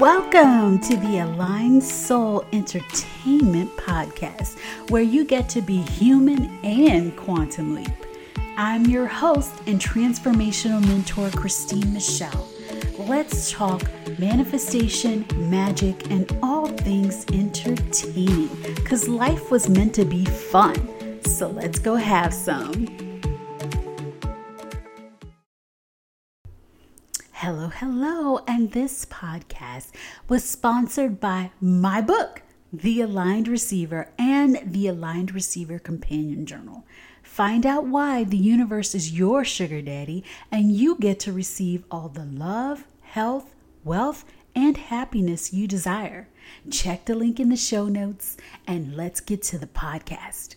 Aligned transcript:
Welcome 0.00 0.78
to 0.80 0.96
the 0.98 1.20
Aligned 1.20 1.82
Soul 1.82 2.44
Entertainment 2.52 3.74
Podcast, 3.78 4.58
where 4.90 5.00
you 5.00 5.24
get 5.24 5.48
to 5.48 5.62
be 5.62 5.78
human 5.78 6.50
and 6.62 7.16
quantum 7.16 7.74
leap. 7.74 7.88
I'm 8.58 8.84
your 8.84 9.06
host 9.06 9.54
and 9.66 9.80
transformational 9.80 10.86
mentor, 10.86 11.30
Christine 11.30 11.94
Michelle. 11.94 12.46
Let's 12.98 13.50
talk 13.50 13.84
manifestation, 14.18 15.24
magic, 15.48 16.10
and 16.10 16.30
all 16.42 16.66
things 16.66 17.24
entertaining 17.32 18.48
because 18.74 19.08
life 19.08 19.50
was 19.50 19.70
meant 19.70 19.94
to 19.94 20.04
be 20.04 20.26
fun. 20.26 21.22
So 21.24 21.48
let's 21.48 21.78
go 21.78 21.94
have 21.94 22.34
some. 22.34 23.05
Hello. 27.80 28.40
And 28.48 28.72
this 28.72 29.04
podcast 29.04 29.88
was 30.30 30.48
sponsored 30.48 31.20
by 31.20 31.50
my 31.60 32.00
book, 32.00 32.40
The 32.72 33.02
Aligned 33.02 33.48
Receiver, 33.48 34.08
and 34.18 34.58
the 34.64 34.86
Aligned 34.88 35.34
Receiver 35.34 35.78
Companion 35.78 36.46
Journal. 36.46 36.86
Find 37.22 37.66
out 37.66 37.84
why 37.84 38.24
the 38.24 38.38
universe 38.38 38.94
is 38.94 39.12
your 39.12 39.44
sugar 39.44 39.82
daddy 39.82 40.24
and 40.50 40.72
you 40.72 40.96
get 40.96 41.20
to 41.20 41.34
receive 41.34 41.84
all 41.90 42.08
the 42.08 42.24
love, 42.24 42.86
health, 43.02 43.54
wealth, 43.84 44.24
and 44.54 44.78
happiness 44.78 45.52
you 45.52 45.68
desire. 45.68 46.30
Check 46.70 47.04
the 47.04 47.14
link 47.14 47.38
in 47.38 47.50
the 47.50 47.56
show 47.56 47.88
notes 47.88 48.38
and 48.66 48.96
let's 48.96 49.20
get 49.20 49.42
to 49.42 49.58
the 49.58 49.66
podcast. 49.66 50.56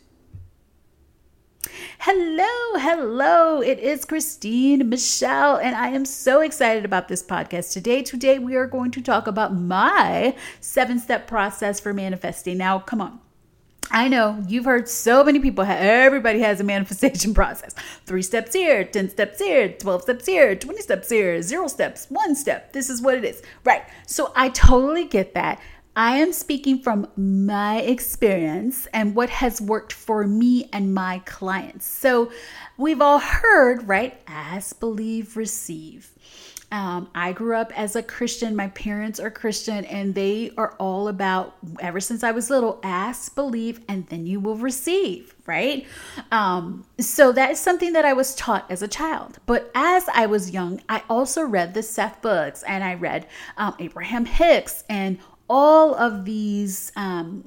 Hello, 2.00 2.80
hello. 2.80 3.62
It 3.62 3.80
is 3.80 4.06
Christine 4.06 4.88
Michelle, 4.88 5.58
and 5.58 5.76
I 5.76 5.90
am 5.90 6.06
so 6.06 6.40
excited 6.40 6.86
about 6.86 7.10
this 7.10 7.22
podcast 7.22 7.74
today. 7.74 8.02
Today, 8.02 8.40
we 8.40 8.56
are 8.56 8.66
going 8.66 8.92
to 8.92 9.02
talk 9.02 9.28
about 9.28 9.54
my 9.54 10.36
seven 10.62 11.00
step 11.00 11.28
process 11.28 11.80
for 11.80 11.94
manifesting. 11.94 12.58
Now, 12.58 12.80
come 12.80 13.02
on. 13.02 13.20
I 13.92 14.08
know 14.08 14.42
you've 14.48 14.66
heard 14.66 14.88
so 14.88 15.24
many 15.24 15.40
people, 15.40 15.66
everybody 15.66 16.40
has 16.40 16.62
a 16.62 16.64
manifestation 16.64 17.34
process. 17.34 17.74
Three 18.06 18.22
steps 18.22 18.54
here, 18.54 18.86
10 18.86 19.10
steps 19.10 19.40
here, 19.40 19.68
12 19.70 20.04
steps 20.04 20.26
here, 20.28 20.56
20 20.56 20.82
steps 20.82 21.10
here, 21.10 21.42
zero 21.42 21.68
steps, 21.68 22.06
one 22.10 22.36
step. 22.36 22.72
This 22.72 22.90
is 22.90 23.02
what 23.02 23.16
it 23.16 23.26
is. 23.26 23.42
Right. 23.66 23.82
So 24.06 24.32
I 24.36 24.50
totally 24.50 25.06
get 25.06 25.34
that. 25.34 25.60
I 26.00 26.20
am 26.20 26.32
speaking 26.32 26.80
from 26.80 27.10
my 27.18 27.82
experience 27.82 28.88
and 28.94 29.14
what 29.16 29.30
has 29.30 29.60
worked 29.60 29.92
for 29.92 30.26
me 30.26 30.70
and 30.72 30.94
my 30.94 31.22
clients. 31.26 31.86
So 31.86 32.32
we've 32.78 33.02
all 33.02 33.20
heard, 33.20 33.86
right? 33.86 34.18
Ask, 34.26 34.80
believe, 34.80 35.36
receive. 35.36 36.10
Um, 36.72 37.10
I 37.14 37.34
grew 37.34 37.54
up 37.58 37.78
as 37.78 37.98
a 37.98 38.04
Christian. 38.04 38.56
My 38.56 38.70
parents 38.70 39.20
are 39.20 39.30
Christian, 39.30 39.84
and 39.86 40.16
they 40.16 40.52
are 40.58 40.74
all 40.80 41.10
about, 41.10 41.58
ever 41.82 42.00
since 42.00 42.24
I 42.24 42.32
was 42.32 42.50
little, 42.50 42.80
ask, 42.82 43.36
believe, 43.36 43.82
and 43.90 44.08
then 44.08 44.26
you 44.26 44.40
will 44.40 44.56
receive, 44.56 45.36
right? 45.48 45.86
Um, 46.32 46.86
so 47.00 47.34
that 47.34 47.52
is 47.52 47.60
something 47.60 47.92
that 47.92 48.06
I 48.06 48.14
was 48.14 48.36
taught 48.36 48.72
as 48.72 48.82
a 48.82 48.88
child. 48.88 49.40
But 49.46 49.70
as 49.76 50.08
I 50.14 50.28
was 50.28 50.52
young, 50.52 50.82
I 50.88 51.04
also 51.10 51.44
read 51.44 51.74
the 51.74 51.84
Seth 51.84 52.22
books 52.22 52.64
and 52.64 52.86
I 52.86 52.94
read 52.94 53.28
um, 53.58 53.76
Abraham 53.80 54.24
Hicks 54.24 54.86
and 54.88 55.18
all 55.50 55.96
of 55.96 56.26
these 56.26 56.92
um, 56.96 57.44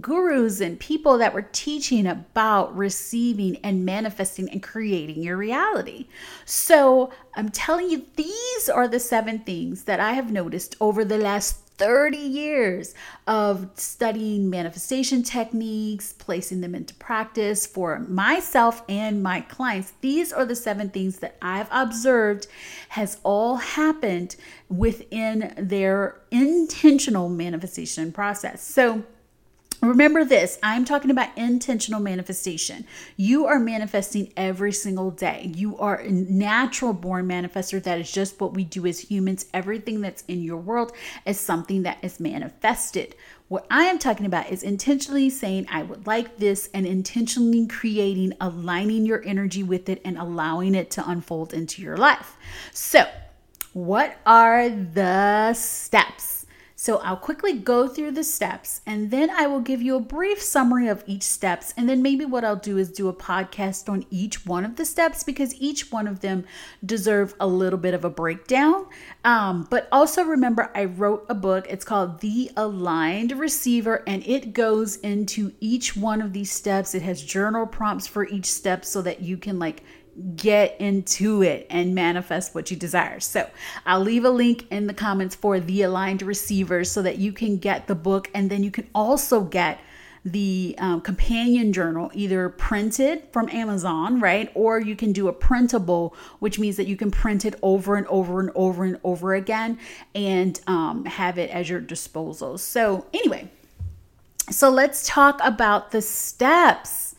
gurus 0.00 0.60
and 0.60 0.78
people 0.78 1.18
that 1.18 1.34
were 1.34 1.48
teaching 1.52 2.06
about 2.06 2.76
receiving 2.76 3.56
and 3.58 3.84
manifesting 3.84 4.48
and 4.50 4.62
creating 4.62 5.22
your 5.22 5.36
reality. 5.36 6.06
So 6.44 7.10
I'm 7.34 7.48
telling 7.48 7.90
you, 7.90 8.06
these 8.16 8.68
are 8.68 8.88
the 8.88 9.00
seven 9.00 9.40
things 9.40 9.84
that 9.84 10.00
I 10.00 10.12
have 10.12 10.30
noticed 10.30 10.76
over 10.80 11.04
the 11.04 11.18
last 11.18 11.65
30 11.78 12.16
years 12.16 12.94
of 13.26 13.70
studying 13.74 14.48
manifestation 14.48 15.22
techniques, 15.22 16.12
placing 16.12 16.60
them 16.60 16.74
into 16.74 16.94
practice 16.94 17.66
for 17.66 17.98
myself 18.00 18.82
and 18.88 19.22
my 19.22 19.40
clients. 19.42 19.92
These 20.00 20.32
are 20.32 20.44
the 20.44 20.56
seven 20.56 20.90
things 20.90 21.18
that 21.18 21.36
I've 21.42 21.68
observed 21.70 22.46
has 22.90 23.18
all 23.22 23.56
happened 23.56 24.36
within 24.68 25.54
their 25.56 26.20
intentional 26.30 27.28
manifestation 27.28 28.12
process. 28.12 28.62
So, 28.62 29.04
Remember 29.82 30.24
this, 30.24 30.58
I'm 30.62 30.86
talking 30.86 31.10
about 31.10 31.36
intentional 31.36 32.00
manifestation. 32.00 32.86
You 33.16 33.46
are 33.46 33.58
manifesting 33.58 34.32
every 34.36 34.72
single 34.72 35.10
day. 35.10 35.52
You 35.54 35.76
are 35.78 35.96
a 35.96 36.10
natural 36.10 36.94
born 36.94 37.28
manifester. 37.28 37.82
That 37.82 38.00
is 38.00 38.10
just 38.10 38.40
what 38.40 38.54
we 38.54 38.64
do 38.64 38.86
as 38.86 39.00
humans. 39.00 39.46
Everything 39.52 40.00
that's 40.00 40.24
in 40.28 40.42
your 40.42 40.56
world 40.56 40.92
is 41.26 41.38
something 41.38 41.82
that 41.82 41.98
is 42.02 42.18
manifested. 42.18 43.14
What 43.48 43.66
I 43.70 43.84
am 43.84 43.98
talking 43.98 44.26
about 44.26 44.50
is 44.50 44.62
intentionally 44.62 45.28
saying, 45.28 45.66
I 45.70 45.82
would 45.82 46.06
like 46.06 46.38
this, 46.38 46.70
and 46.72 46.86
intentionally 46.86 47.66
creating, 47.66 48.32
aligning 48.40 49.04
your 49.04 49.22
energy 49.24 49.62
with 49.62 49.88
it, 49.90 50.00
and 50.04 50.16
allowing 50.16 50.74
it 50.74 50.90
to 50.92 51.08
unfold 51.08 51.52
into 51.52 51.82
your 51.82 51.98
life. 51.98 52.36
So, 52.72 53.06
what 53.72 54.16
are 54.24 54.70
the 54.70 55.52
steps? 55.52 56.45
So 56.78 56.98
I'll 56.98 57.16
quickly 57.16 57.54
go 57.54 57.88
through 57.88 58.10
the 58.10 58.22
steps 58.22 58.82
and 58.84 59.10
then 59.10 59.30
I 59.30 59.46
will 59.46 59.60
give 59.60 59.80
you 59.80 59.96
a 59.96 60.00
brief 60.00 60.42
summary 60.42 60.88
of 60.88 61.02
each 61.06 61.22
steps. 61.22 61.72
And 61.74 61.88
then 61.88 62.02
maybe 62.02 62.26
what 62.26 62.44
I'll 62.44 62.54
do 62.54 62.76
is 62.76 62.90
do 62.92 63.08
a 63.08 63.14
podcast 63.14 63.88
on 63.88 64.04
each 64.10 64.44
one 64.44 64.62
of 64.66 64.76
the 64.76 64.84
steps 64.84 65.24
because 65.24 65.54
each 65.54 65.90
one 65.90 66.06
of 66.06 66.20
them 66.20 66.44
deserve 66.84 67.34
a 67.40 67.46
little 67.46 67.78
bit 67.78 67.94
of 67.94 68.04
a 68.04 68.10
breakdown. 68.10 68.84
Um, 69.24 69.66
but 69.70 69.88
also 69.90 70.22
remember, 70.22 70.70
I 70.74 70.84
wrote 70.84 71.24
a 71.30 71.34
book. 71.34 71.66
It's 71.70 71.84
called 71.84 72.20
The 72.20 72.50
Aligned 72.58 73.32
Receiver 73.32 74.04
and 74.06 74.22
it 74.26 74.52
goes 74.52 74.96
into 74.96 75.54
each 75.60 75.96
one 75.96 76.20
of 76.20 76.34
these 76.34 76.52
steps. 76.52 76.94
It 76.94 77.00
has 77.00 77.22
journal 77.22 77.66
prompts 77.66 78.06
for 78.06 78.28
each 78.28 78.52
step 78.52 78.84
so 78.84 79.00
that 79.00 79.22
you 79.22 79.38
can 79.38 79.58
like 79.58 79.82
get 80.34 80.80
into 80.80 81.42
it 81.42 81.66
and 81.70 81.94
manifest 81.94 82.54
what 82.54 82.70
you 82.70 82.76
desire. 82.76 83.20
So, 83.20 83.48
I'll 83.84 84.00
leave 84.00 84.24
a 84.24 84.30
link 84.30 84.66
in 84.70 84.86
the 84.86 84.94
comments 84.94 85.34
for 85.34 85.60
the 85.60 85.82
aligned 85.82 86.22
receivers 86.22 86.90
so 86.90 87.02
that 87.02 87.18
you 87.18 87.32
can 87.32 87.58
get 87.58 87.86
the 87.86 87.94
book 87.94 88.30
and 88.34 88.50
then 88.50 88.62
you 88.62 88.70
can 88.70 88.88
also 88.94 89.42
get 89.42 89.80
the 90.26 90.74
um, 90.78 91.00
companion 91.00 91.72
journal 91.72 92.10
either 92.12 92.48
printed 92.48 93.22
from 93.30 93.48
Amazon, 93.50 94.18
right? 94.20 94.50
Or 94.54 94.80
you 94.80 94.96
can 94.96 95.12
do 95.12 95.28
a 95.28 95.32
printable, 95.32 96.16
which 96.40 96.58
means 96.58 96.76
that 96.78 96.88
you 96.88 96.96
can 96.96 97.12
print 97.12 97.44
it 97.44 97.54
over 97.62 97.94
and 97.94 98.06
over 98.08 98.40
and 98.40 98.50
over 98.56 98.84
and 98.84 98.98
over 99.04 99.34
again 99.34 99.78
and 100.16 100.60
um, 100.66 101.04
have 101.04 101.38
it 101.38 101.48
as 101.50 101.70
your 101.70 101.80
disposal. 101.80 102.58
So, 102.58 103.06
anyway, 103.14 103.48
so 104.50 104.68
let's 104.68 105.06
talk 105.06 105.38
about 105.44 105.92
the 105.92 106.02
steps, 106.02 107.14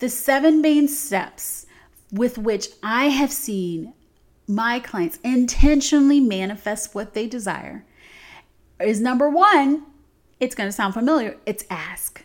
the 0.00 0.08
seven 0.08 0.60
main 0.60 0.88
steps 0.88 1.66
with 2.12 2.38
which 2.38 2.68
I 2.82 3.06
have 3.06 3.32
seen 3.32 3.94
my 4.46 4.80
clients 4.80 5.18
intentionally 5.22 6.20
manifest 6.20 6.94
what 6.94 7.14
they 7.14 7.26
desire 7.26 7.84
is 8.80 9.00
number 9.00 9.28
one, 9.28 9.86
it's 10.38 10.54
going 10.54 10.68
to 10.68 10.72
sound 10.72 10.94
familiar, 10.94 11.36
it's 11.46 11.64
ask, 11.70 12.24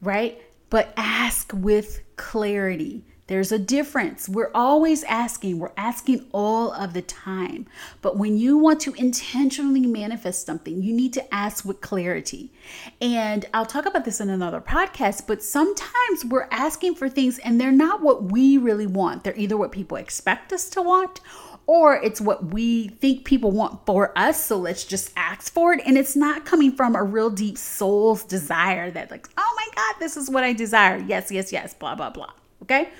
right? 0.00 0.40
But 0.70 0.92
ask 0.96 1.52
with 1.54 2.00
clarity. 2.16 3.04
There's 3.28 3.50
a 3.50 3.58
difference. 3.58 4.28
We're 4.28 4.52
always 4.54 5.02
asking, 5.04 5.58
we're 5.58 5.72
asking 5.76 6.26
all 6.32 6.72
of 6.72 6.92
the 6.92 7.02
time. 7.02 7.66
But 8.00 8.16
when 8.16 8.38
you 8.38 8.56
want 8.56 8.80
to 8.82 8.94
intentionally 8.94 9.84
manifest 9.84 10.46
something, 10.46 10.80
you 10.80 10.92
need 10.92 11.12
to 11.14 11.34
ask 11.34 11.64
with 11.64 11.80
clarity. 11.80 12.52
And 13.00 13.44
I'll 13.52 13.66
talk 13.66 13.84
about 13.84 14.04
this 14.04 14.20
in 14.20 14.30
another 14.30 14.60
podcast, 14.60 15.26
but 15.26 15.42
sometimes 15.42 16.24
we're 16.24 16.46
asking 16.52 16.94
for 16.94 17.08
things 17.08 17.38
and 17.40 17.60
they're 17.60 17.72
not 17.72 18.00
what 18.00 18.22
we 18.24 18.58
really 18.58 18.86
want. 18.86 19.24
They're 19.24 19.36
either 19.36 19.56
what 19.56 19.72
people 19.72 19.96
expect 19.96 20.52
us 20.52 20.68
to 20.70 20.82
want 20.82 21.20
or 21.66 21.96
it's 21.96 22.20
what 22.20 22.52
we 22.52 22.88
think 22.88 23.24
people 23.24 23.50
want 23.50 23.84
for 23.86 24.16
us. 24.16 24.44
So 24.44 24.56
let's 24.56 24.84
just 24.84 25.12
ask 25.16 25.52
for 25.52 25.72
it. 25.72 25.80
And 25.84 25.98
it's 25.98 26.14
not 26.14 26.44
coming 26.44 26.70
from 26.70 26.94
a 26.94 27.02
real 27.02 27.30
deep 27.30 27.58
soul's 27.58 28.22
desire 28.22 28.90
that, 28.92 29.10
like, 29.10 29.28
oh 29.36 29.56
my 29.56 29.66
God, 29.74 29.96
this 29.98 30.16
is 30.16 30.30
what 30.30 30.44
I 30.44 30.52
desire. 30.52 30.98
Yes, 30.98 31.32
yes, 31.32 31.52
yes, 31.52 31.74
blah, 31.74 31.96
blah, 31.96 32.10
blah. 32.10 32.30
Okay. 32.62 32.90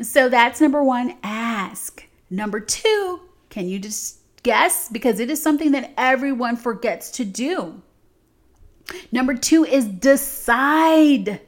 So 0.00 0.28
that's 0.28 0.60
number 0.60 0.82
one, 0.82 1.16
ask. 1.22 2.06
Number 2.30 2.60
two, 2.60 3.20
can 3.50 3.68
you 3.68 3.78
just 3.78 4.18
guess? 4.42 4.88
Because 4.88 5.18
it 5.18 5.30
is 5.30 5.42
something 5.42 5.72
that 5.72 5.92
everyone 5.96 6.56
forgets 6.56 7.10
to 7.12 7.24
do. 7.24 7.82
Number 9.10 9.34
two 9.34 9.64
is 9.64 9.86
decide. 9.86 11.40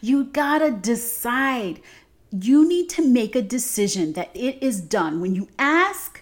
You 0.00 0.24
gotta 0.24 0.70
decide. 0.70 1.80
You 2.30 2.68
need 2.68 2.88
to 2.90 3.06
make 3.06 3.36
a 3.36 3.42
decision 3.42 4.12
that 4.14 4.30
it 4.34 4.62
is 4.62 4.80
done. 4.80 5.20
When 5.20 5.34
you 5.34 5.48
ask, 5.58 6.15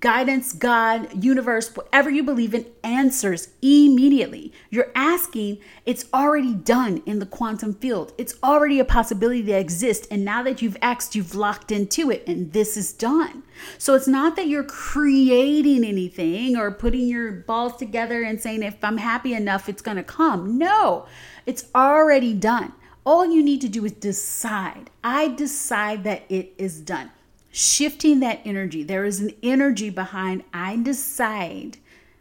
guidance, 0.00 0.52
God, 0.52 1.24
universe, 1.24 1.74
whatever 1.74 2.10
you 2.10 2.22
believe 2.22 2.54
in, 2.54 2.66
answers 2.84 3.48
immediately. 3.62 4.52
You're 4.70 4.92
asking, 4.94 5.58
it's 5.86 6.06
already 6.12 6.54
done 6.54 7.02
in 7.06 7.18
the 7.18 7.26
quantum 7.26 7.74
field. 7.74 8.12
It's 8.18 8.34
already 8.42 8.78
a 8.78 8.84
possibility 8.84 9.42
that 9.42 9.58
exists. 9.58 10.06
And 10.10 10.24
now 10.24 10.42
that 10.42 10.62
you've 10.62 10.76
asked, 10.82 11.14
you've 11.14 11.34
locked 11.34 11.72
into 11.72 12.10
it, 12.10 12.24
and 12.26 12.52
this 12.52 12.76
is 12.76 12.92
done. 12.92 13.42
So 13.78 13.94
it's 13.94 14.08
not 14.08 14.36
that 14.36 14.48
you're 14.48 14.64
creating 14.64 15.84
anything 15.84 16.56
or 16.56 16.70
putting 16.70 17.06
your 17.06 17.32
balls 17.32 17.76
together 17.76 18.22
and 18.22 18.40
saying, 18.40 18.62
if 18.62 18.82
I'm 18.82 18.98
happy 18.98 19.34
enough, 19.34 19.68
it's 19.68 19.82
going 19.82 19.96
to 19.96 20.02
come. 20.02 20.58
No, 20.58 21.06
it's 21.46 21.66
already 21.74 22.34
done. 22.34 22.72
All 23.04 23.26
you 23.26 23.42
need 23.42 23.60
to 23.62 23.68
do 23.68 23.84
is 23.84 23.92
decide. 23.92 24.90
I 25.02 25.28
decide 25.28 26.04
that 26.04 26.22
it 26.28 26.54
is 26.56 26.80
done 26.80 27.10
shifting 27.52 28.18
that 28.20 28.40
energy. 28.44 28.82
There 28.82 29.04
is 29.04 29.20
an 29.20 29.30
energy 29.42 29.90
behind 29.90 30.42
I 30.52 30.76
decide, 30.76 31.76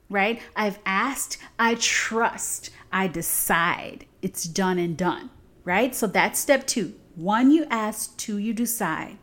right? 0.10 0.40
I've 0.56 0.78
asked, 0.86 1.38
I 1.58 1.76
trust, 1.76 2.70
I 2.92 3.08
decide. 3.08 4.06
It's 4.22 4.44
done 4.44 4.78
and 4.78 4.96
done, 4.96 5.32
right? 5.64 5.96
So 5.96 6.06
that's 6.06 6.40
step 6.40 6.68
two. 6.68 6.94
One, 7.16 7.50
you 7.50 7.66
ask, 7.70 8.16
two, 8.18 8.38
you 8.38 8.54
decide. 8.54 9.18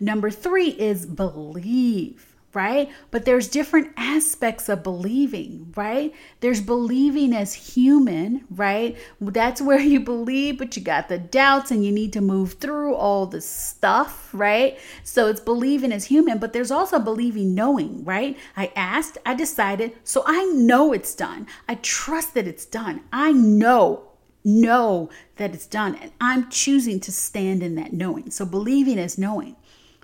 Number 0.00 0.30
three 0.30 0.70
is 0.70 1.06
believe 1.06 2.25
right? 2.56 2.90
But 3.10 3.26
there's 3.26 3.48
different 3.48 3.92
aspects 3.98 4.70
of 4.70 4.82
believing, 4.82 5.74
right? 5.76 6.14
There's 6.40 6.62
believing 6.62 7.34
as 7.34 7.52
human, 7.52 8.46
right? 8.50 8.96
That's 9.20 9.60
where 9.60 9.78
you 9.78 10.00
believe, 10.00 10.56
but 10.56 10.74
you 10.74 10.82
got 10.82 11.10
the 11.10 11.18
doubts 11.18 11.70
and 11.70 11.84
you 11.84 11.92
need 11.92 12.14
to 12.14 12.22
move 12.22 12.54
through 12.54 12.94
all 12.94 13.26
the 13.26 13.42
stuff, 13.42 14.30
right? 14.32 14.78
So 15.04 15.28
it's 15.28 15.38
believing 15.38 15.92
as 15.92 16.06
human, 16.06 16.38
but 16.38 16.54
there's 16.54 16.70
also 16.70 16.98
believing 16.98 17.54
knowing, 17.54 18.02
right? 18.06 18.38
I 18.56 18.72
asked, 18.74 19.18
I 19.26 19.34
decided, 19.34 19.92
so 20.02 20.22
I 20.26 20.46
know 20.46 20.94
it's 20.94 21.14
done. 21.14 21.46
I 21.68 21.74
trust 21.74 22.32
that 22.34 22.48
it's 22.48 22.64
done. 22.64 23.02
I 23.12 23.32
know 23.32 24.02
know 24.48 25.10
that 25.38 25.52
it's 25.52 25.66
done 25.66 25.96
and 25.96 26.12
I'm 26.20 26.48
choosing 26.50 27.00
to 27.00 27.10
stand 27.10 27.64
in 27.64 27.74
that 27.74 27.92
knowing. 27.92 28.30
So 28.30 28.46
believing 28.46 28.96
is 28.96 29.18
knowing. 29.18 29.56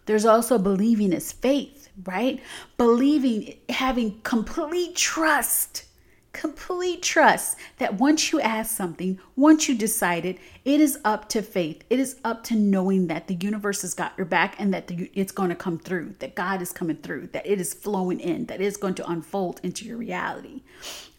There's 0.06 0.26
also 0.26 0.58
believing 0.58 1.12
as 1.12 1.30
faith 1.30 1.81
right? 2.04 2.40
Believing, 2.76 3.56
having 3.68 4.20
complete 4.22 4.96
trust, 4.96 5.84
complete 6.32 7.02
trust 7.02 7.58
that 7.78 7.94
once 7.94 8.32
you 8.32 8.40
ask 8.40 8.74
something, 8.74 9.18
once 9.36 9.68
you 9.68 9.74
decide 9.74 10.24
it, 10.24 10.38
it 10.64 10.80
is 10.80 10.98
up 11.04 11.28
to 11.28 11.42
faith. 11.42 11.84
It 11.90 12.00
is 12.00 12.16
up 12.24 12.42
to 12.44 12.54
knowing 12.54 13.08
that 13.08 13.28
the 13.28 13.34
universe 13.34 13.82
has 13.82 13.94
got 13.94 14.14
your 14.16 14.24
back 14.24 14.56
and 14.58 14.72
that 14.72 14.86
the, 14.86 15.10
it's 15.14 15.32
going 15.32 15.50
to 15.50 15.54
come 15.54 15.78
through, 15.78 16.14
that 16.20 16.34
God 16.34 16.62
is 16.62 16.72
coming 16.72 16.96
through, 16.96 17.28
that 17.28 17.46
it 17.46 17.60
is 17.60 17.74
flowing 17.74 18.18
in, 18.20 18.46
that 18.46 18.60
it 18.60 18.64
is 18.64 18.76
going 18.78 18.94
to 18.94 19.10
unfold 19.10 19.60
into 19.62 19.84
your 19.84 19.98
reality. 19.98 20.62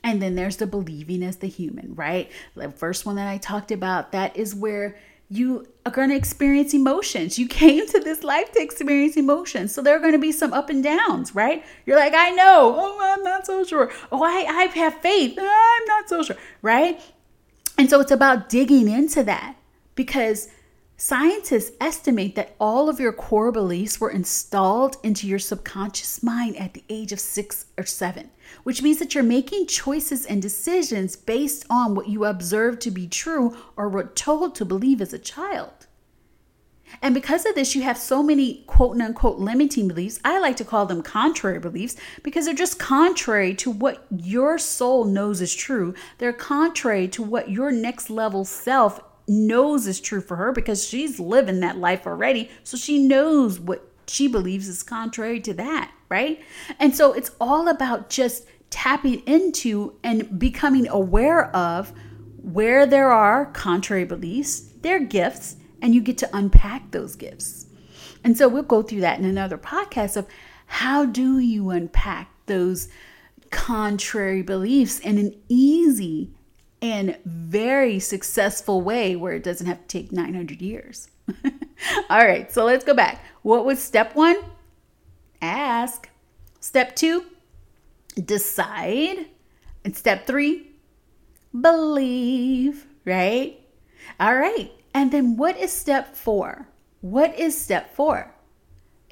And 0.03 0.21
then 0.21 0.35
there's 0.35 0.57
the 0.57 0.67
believing 0.67 1.23
as 1.23 1.37
the 1.37 1.47
human, 1.47 1.95
right? 1.95 2.29
The 2.55 2.71
first 2.71 3.05
one 3.05 3.15
that 3.15 3.27
I 3.27 3.37
talked 3.37 3.71
about, 3.71 4.11
that 4.11 4.35
is 4.35 4.55
where 4.55 4.97
you 5.29 5.65
are 5.85 5.91
going 5.91 6.09
to 6.09 6.15
experience 6.15 6.73
emotions. 6.73 7.39
You 7.39 7.47
came 7.47 7.87
to 7.87 7.99
this 7.99 8.23
life 8.23 8.51
to 8.53 8.61
experience 8.61 9.17
emotions. 9.17 9.73
So 9.73 9.81
there 9.81 9.95
are 9.95 9.99
going 9.99 10.13
to 10.13 10.19
be 10.19 10.31
some 10.31 10.53
up 10.53 10.69
and 10.69 10.83
downs, 10.83 11.33
right? 11.33 11.65
You're 11.85 11.97
like, 11.97 12.13
I 12.15 12.29
know. 12.31 12.75
Oh, 12.77 12.99
I'm 13.01 13.23
not 13.23 13.45
so 13.45 13.63
sure. 13.63 13.91
Oh, 14.11 14.23
I, 14.23 14.45
I 14.47 14.65
have 14.65 14.95
faith. 14.95 15.37
I'm 15.39 15.85
not 15.87 16.09
so 16.09 16.23
sure, 16.23 16.37
right? 16.61 16.99
And 17.77 17.89
so 17.89 17.99
it's 17.99 18.11
about 18.11 18.49
digging 18.49 18.87
into 18.87 19.23
that 19.23 19.55
because 19.95 20.49
Scientists 21.05 21.75
estimate 21.81 22.33
that 22.35 22.55
all 22.61 22.88
of 22.88 22.97
your 22.97 23.11
core 23.11 23.51
beliefs 23.51 24.00
were 24.00 24.09
installed 24.09 24.95
into 25.03 25.27
your 25.27 25.38
subconscious 25.38 26.23
mind 26.23 26.55
at 26.55 26.73
the 26.73 26.83
age 26.88 27.11
of 27.11 27.19
six 27.19 27.65
or 27.77 27.83
seven, 27.85 28.29
which 28.63 28.81
means 28.81 29.00
that 29.00 29.13
you're 29.13 29.21
making 29.21 29.67
choices 29.67 30.25
and 30.25 30.41
decisions 30.41 31.17
based 31.17 31.65
on 31.69 31.94
what 31.94 32.07
you 32.07 32.23
observed 32.23 32.79
to 32.79 32.89
be 32.89 33.05
true 33.05 33.53
or 33.75 33.89
were 33.89 34.05
told 34.05 34.55
to 34.55 34.63
believe 34.63 35.01
as 35.01 35.11
a 35.11 35.19
child. 35.19 35.88
And 37.01 37.13
because 37.13 37.45
of 37.45 37.53
this, 37.53 37.75
you 37.75 37.81
have 37.81 37.97
so 37.97 38.23
many 38.23 38.63
quote 38.65 39.01
unquote 39.01 39.39
limiting 39.39 39.89
beliefs. 39.89 40.21
I 40.23 40.39
like 40.39 40.55
to 40.55 40.63
call 40.63 40.85
them 40.85 41.03
contrary 41.03 41.59
beliefs 41.59 41.97
because 42.23 42.45
they're 42.45 42.53
just 42.53 42.79
contrary 42.79 43.55
to 43.55 43.69
what 43.69 44.05
your 44.09 44.57
soul 44.57 45.03
knows 45.03 45.41
is 45.41 45.53
true. 45.53 45.95
They're 46.19 46.31
contrary 46.31 47.09
to 47.09 47.21
what 47.21 47.50
your 47.50 47.73
next 47.73 48.09
level 48.09 48.45
self 48.45 49.01
knows 49.27 49.87
is 49.87 49.99
true 50.01 50.21
for 50.21 50.35
her 50.35 50.51
because 50.51 50.87
she's 50.87 51.19
living 51.19 51.59
that 51.61 51.77
life 51.77 52.05
already. 52.05 52.49
So 52.63 52.77
she 52.77 52.99
knows 52.99 53.59
what 53.59 53.89
she 54.07 54.27
believes 54.27 54.67
is 54.67 54.83
contrary 54.83 55.39
to 55.41 55.53
that, 55.55 55.91
right? 56.09 56.41
And 56.79 56.95
so 56.95 57.13
it's 57.13 57.31
all 57.39 57.67
about 57.67 58.09
just 58.09 58.45
tapping 58.69 59.19
into 59.25 59.95
and 60.03 60.39
becoming 60.39 60.87
aware 60.87 61.55
of 61.55 61.93
where 62.41 62.85
there 62.85 63.11
are 63.11 63.45
contrary 63.47 64.03
beliefs, 64.03 64.61
their 64.81 64.99
gifts, 64.99 65.55
and 65.81 65.95
you 65.95 66.01
get 66.01 66.17
to 66.17 66.29
unpack 66.35 66.91
those 66.91 67.15
gifts. 67.15 67.67
And 68.23 68.37
so 68.37 68.47
we'll 68.47 68.63
go 68.63 68.81
through 68.81 69.01
that 69.01 69.19
in 69.19 69.25
another 69.25 69.57
podcast 69.57 70.17
of 70.17 70.27
how 70.65 71.05
do 71.05 71.39
you 71.39 71.69
unpack 71.69 72.29
those 72.45 72.89
contrary 73.51 74.41
beliefs 74.41 74.99
in 74.99 75.17
an 75.17 75.35
easy 75.47 76.31
and 76.83 77.18
very 77.24 77.97
successful 77.97 78.81
way 78.81 79.15
where 79.15 79.31
it 79.31 79.41
doesn't 79.41 79.68
have 79.68 79.80
to 79.80 79.88
take 79.88 80.12
900 80.12 80.62
years. 80.62 81.07
All 82.09 82.25
right, 82.25 82.51
so 82.51 82.65
let's 82.65 82.83
go 82.83 82.94
back. 82.94 83.24
What 83.41 83.63
was 83.63 83.81
step 83.81 84.15
one? 84.15 84.35
Ask. 85.41 86.09
Step 86.59 86.94
two, 86.95 87.24
decide. 88.24 89.27
And 89.85 89.95
step 89.95 90.27
three, 90.27 90.71
believe, 91.59 92.86
right? 93.06 93.59
All 94.19 94.36
right. 94.36 94.71
And 94.94 95.12
then 95.12 95.38
what 95.38 95.57
is 95.57 95.71
step 95.71 96.15
four? 96.15 96.68
What 97.00 97.38
is 97.39 97.59
step 97.59 97.95
four? 97.95 98.32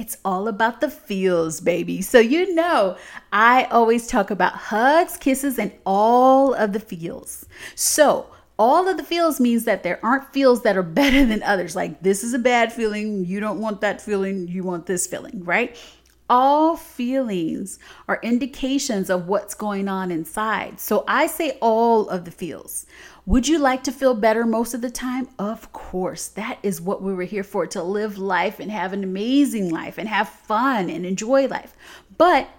It's 0.01 0.17
all 0.25 0.47
about 0.47 0.81
the 0.81 0.89
feels, 0.89 1.61
baby. 1.61 2.01
So, 2.01 2.17
you 2.17 2.55
know, 2.55 2.97
I 3.31 3.65
always 3.65 4.07
talk 4.07 4.31
about 4.31 4.53
hugs, 4.53 5.15
kisses, 5.15 5.59
and 5.59 5.71
all 5.85 6.55
of 6.55 6.73
the 6.73 6.79
feels. 6.79 7.45
So, 7.75 8.25
all 8.57 8.87
of 8.87 8.97
the 8.97 9.03
feels 9.03 9.39
means 9.39 9.65
that 9.65 9.83
there 9.83 10.03
aren't 10.03 10.33
feels 10.33 10.63
that 10.63 10.75
are 10.75 10.81
better 11.01 11.23
than 11.23 11.43
others. 11.43 11.75
Like, 11.75 12.01
this 12.01 12.23
is 12.23 12.33
a 12.33 12.39
bad 12.39 12.73
feeling. 12.73 13.25
You 13.25 13.39
don't 13.39 13.61
want 13.61 13.81
that 13.81 14.01
feeling. 14.01 14.47
You 14.47 14.63
want 14.63 14.87
this 14.87 15.05
feeling, 15.05 15.43
right? 15.43 15.77
All 16.31 16.77
feelings 16.77 17.77
are 18.07 18.19
indications 18.23 19.11
of 19.11 19.27
what's 19.27 19.53
going 19.53 19.87
on 19.87 20.09
inside. 20.09 20.79
So 20.79 21.03
I 21.07 21.27
say 21.27 21.59
all 21.61 22.09
of 22.09 22.25
the 22.25 22.31
feels. 22.31 22.87
Would 23.27 23.47
you 23.47 23.59
like 23.59 23.83
to 23.83 23.91
feel 23.91 24.15
better 24.15 24.45
most 24.45 24.73
of 24.73 24.81
the 24.81 24.89
time? 24.89 25.29
Of 25.37 25.71
course. 25.71 26.27
That 26.27 26.57
is 26.63 26.81
what 26.81 27.03
we 27.03 27.13
were 27.13 27.23
here 27.23 27.43
for 27.43 27.67
to 27.67 27.83
live 27.83 28.17
life 28.17 28.59
and 28.59 28.71
have 28.71 28.93
an 28.93 29.03
amazing 29.03 29.69
life 29.69 29.99
and 29.99 30.09
have 30.09 30.27
fun 30.27 30.89
and 30.89 31.05
enjoy 31.05 31.47
life. 31.47 31.75
But 32.17 32.49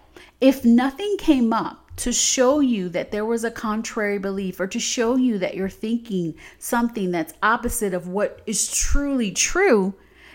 if 0.40 0.64
nothing 0.64 1.16
came 1.18 1.52
up 1.52 1.90
to 1.96 2.12
show 2.12 2.60
you 2.60 2.88
that 2.90 3.10
there 3.10 3.24
was 3.24 3.42
a 3.42 3.50
contrary 3.50 4.18
belief 4.18 4.60
or 4.60 4.68
to 4.68 4.78
show 4.78 5.16
you 5.16 5.36
that 5.38 5.54
you're 5.54 5.68
thinking 5.68 6.34
something 6.58 7.10
that's 7.10 7.34
opposite 7.42 7.92
of 7.92 8.06
what 8.06 8.40
is 8.46 8.72
truly 8.72 9.32
true, 9.32 9.94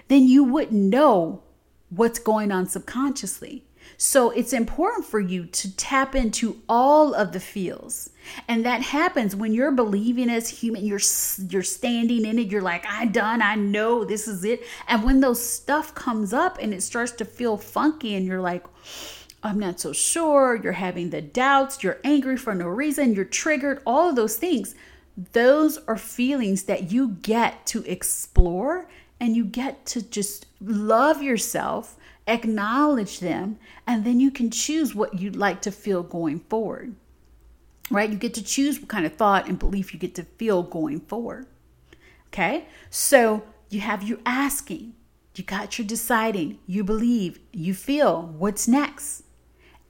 then 0.09 0.27
you 0.27 0.43
wouldn't 0.43 0.73
know 0.73 1.41
what's 1.89 2.19
going 2.19 2.51
on 2.51 2.67
subconsciously. 2.67 3.63
So 3.97 4.29
it's 4.29 4.53
important 4.53 5.05
for 5.05 5.19
you 5.19 5.45
to 5.45 5.75
tap 5.75 6.13
into 6.13 6.61
all 6.69 7.15
of 7.15 7.31
the 7.31 7.39
feels. 7.39 8.11
And 8.47 8.63
that 8.63 8.83
happens 8.83 9.35
when 9.35 9.53
you're 9.53 9.71
believing 9.71 10.29
as 10.29 10.49
human, 10.49 10.85
you're 10.85 10.99
you're 11.49 11.63
standing 11.63 12.25
in 12.25 12.37
it, 12.37 12.47
you're 12.47 12.61
like, 12.61 12.85
I 12.85 13.05
done, 13.05 13.41
I 13.41 13.55
know 13.55 14.05
this 14.05 14.27
is 14.27 14.43
it. 14.43 14.63
And 14.87 15.03
when 15.03 15.19
those 15.19 15.43
stuff 15.43 15.95
comes 15.95 16.31
up 16.31 16.59
and 16.61 16.73
it 16.73 16.83
starts 16.83 17.11
to 17.13 17.25
feel 17.25 17.57
funky 17.57 18.13
and 18.13 18.25
you're 18.25 18.41
like, 18.41 18.65
I'm 19.41 19.59
not 19.59 19.79
so 19.79 19.93
sure, 19.93 20.55
you're 20.55 20.73
having 20.73 21.09
the 21.09 21.21
doubts, 21.21 21.83
you're 21.83 21.99
angry 22.03 22.37
for 22.37 22.53
no 22.53 22.67
reason, 22.67 23.15
you're 23.15 23.25
triggered, 23.25 23.81
all 23.85 24.09
of 24.09 24.15
those 24.15 24.37
things. 24.37 24.75
Those 25.33 25.79
are 25.87 25.97
feelings 25.97 26.63
that 26.63 26.91
you 26.91 27.17
get 27.21 27.65
to 27.67 27.83
explore 27.85 28.87
and 29.19 29.35
you 29.35 29.45
get 29.45 29.85
to 29.87 30.01
just 30.01 30.45
love 30.61 31.21
yourself 31.21 31.97
acknowledge 32.27 33.19
them, 33.19 33.57
and 33.87 34.03
then 34.05 34.19
you 34.19 34.29
can 34.29 34.51
choose 34.51 34.93
what 34.93 35.19
you'd 35.19 35.35
like 35.35 35.61
to 35.61 35.71
feel 35.71 36.03
going 36.03 36.41
forward. 36.41 36.93
Right? 37.89 38.09
You 38.09 38.17
get 38.17 38.33
to 38.33 38.43
choose 38.43 38.79
what 38.79 38.89
kind 38.89 39.05
of 39.05 39.15
thought 39.15 39.47
and 39.47 39.57
belief 39.57 39.93
you 39.93 39.99
get 39.99 40.13
to 40.15 40.23
feel 40.23 40.61
going 40.61 40.99
forward. 40.99 41.47
Okay? 42.27 42.65
So 42.89 43.43
you 43.69 43.79
have 43.79 44.03
you 44.03 44.19
asking, 44.25 44.93
you 45.35 45.43
got 45.45 45.79
your 45.79 45.87
deciding, 45.87 46.59
you 46.67 46.83
believe, 46.83 47.39
you 47.53 47.73
feel. 47.73 48.23
What's 48.23 48.67
next? 48.67 49.23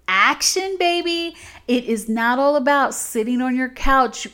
Action, 0.08 0.78
baby. 0.78 1.36
It 1.68 1.86
is 1.86 2.08
not 2.08 2.38
all 2.38 2.56
about 2.56 2.94
sitting 2.94 3.42
on 3.42 3.56
your 3.56 3.70
couch 3.70 4.28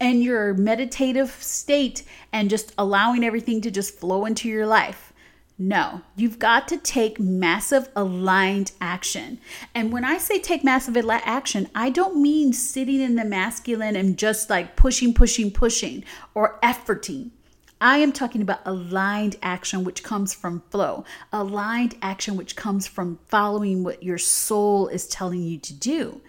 in 0.00 0.22
your 0.22 0.54
meditative 0.54 1.30
state 1.40 2.02
and 2.32 2.50
just 2.50 2.72
allowing 2.76 3.24
everything 3.24 3.60
to 3.62 3.70
just 3.70 3.98
flow 3.98 4.24
into 4.24 4.48
your 4.48 4.66
life. 4.66 5.12
No, 5.58 6.02
you've 6.16 6.38
got 6.38 6.68
to 6.68 6.76
take 6.76 7.18
massive 7.18 7.88
aligned 7.96 8.72
action. 8.78 9.40
And 9.74 9.90
when 9.90 10.04
I 10.04 10.18
say 10.18 10.38
take 10.38 10.62
massive 10.62 10.98
action, 11.08 11.70
I 11.74 11.88
don't 11.88 12.20
mean 12.20 12.52
sitting 12.52 13.00
in 13.00 13.16
the 13.16 13.24
masculine 13.24 13.96
and 13.96 14.18
just 14.18 14.50
like 14.50 14.76
pushing, 14.76 15.14
pushing, 15.14 15.50
pushing 15.50 16.04
or 16.34 16.58
efforting. 16.62 17.30
I 17.80 17.98
am 17.98 18.12
talking 18.12 18.42
about 18.42 18.60
aligned 18.66 19.36
action, 19.42 19.84
which 19.84 20.02
comes 20.02 20.34
from 20.34 20.62
flow, 20.70 21.04
aligned 21.32 21.96
action, 22.00 22.36
which 22.36 22.56
comes 22.56 22.86
from 22.86 23.18
following 23.26 23.82
what 23.82 24.02
your 24.02 24.18
soul 24.18 24.88
is 24.88 25.06
telling 25.06 25.42
you 25.42 25.58
to 25.58 25.74
do. 25.74 26.20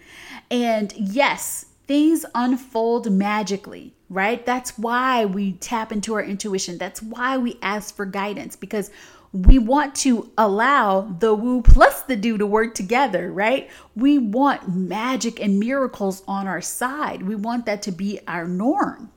And 0.50 0.92
yes, 0.94 1.66
things 1.88 2.24
unfold 2.34 3.10
magically, 3.10 3.94
right? 4.08 4.44
That's 4.44 4.78
why 4.78 5.24
we 5.24 5.54
tap 5.54 5.90
into 5.90 6.14
our 6.14 6.22
intuition. 6.22 6.78
That's 6.78 7.02
why 7.02 7.38
we 7.38 7.58
ask 7.62 7.96
for 7.96 8.04
guidance 8.04 8.54
because 8.54 8.90
we 9.32 9.58
want 9.58 9.94
to 9.96 10.30
allow 10.38 11.00
the 11.00 11.34
woo 11.34 11.62
plus 11.62 12.02
the 12.02 12.16
do 12.16 12.38
to 12.38 12.46
work 12.46 12.74
together, 12.74 13.32
right? 13.32 13.70
We 13.96 14.18
want 14.18 14.68
magic 14.68 15.40
and 15.40 15.58
miracles 15.58 16.22
on 16.28 16.46
our 16.46 16.60
side. 16.60 17.22
We 17.22 17.34
want 17.34 17.66
that 17.66 17.82
to 17.82 17.92
be 17.92 18.20
our 18.28 18.46
norm, 18.46 19.10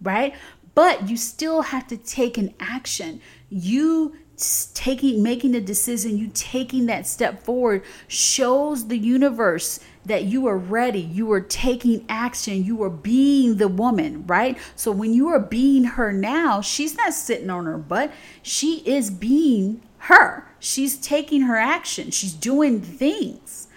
right? 0.00 0.34
But 0.74 1.08
you 1.08 1.16
still 1.16 1.62
have 1.62 1.86
to 1.88 1.96
take 1.96 2.38
an 2.38 2.54
action. 2.60 3.20
You 3.50 4.16
taking 4.74 5.22
making 5.22 5.54
a 5.54 5.60
decision, 5.60 6.16
you 6.16 6.30
taking 6.32 6.86
that 6.86 7.06
step 7.06 7.42
forward 7.42 7.82
shows 8.06 8.86
the 8.86 8.96
universe 8.98 9.80
that 10.08 10.24
you 10.24 10.46
are 10.46 10.58
ready, 10.58 11.00
you 11.00 11.30
are 11.32 11.40
taking 11.40 12.04
action, 12.08 12.64
you 12.64 12.82
are 12.82 12.90
being 12.90 13.56
the 13.56 13.68
woman, 13.68 14.26
right? 14.26 14.58
So 14.74 14.90
when 14.90 15.14
you 15.14 15.28
are 15.28 15.40
being 15.40 15.84
her 15.84 16.12
now, 16.12 16.60
she's 16.60 16.96
not 16.96 17.14
sitting 17.14 17.50
on 17.50 17.66
her 17.66 17.78
butt. 17.78 18.12
She 18.42 18.78
is 18.86 19.10
being 19.10 19.82
her. 19.98 20.48
She's 20.58 20.96
taking 20.96 21.42
her 21.42 21.56
action. 21.56 22.10
She's 22.10 22.34
doing 22.34 22.80
things. 22.80 23.68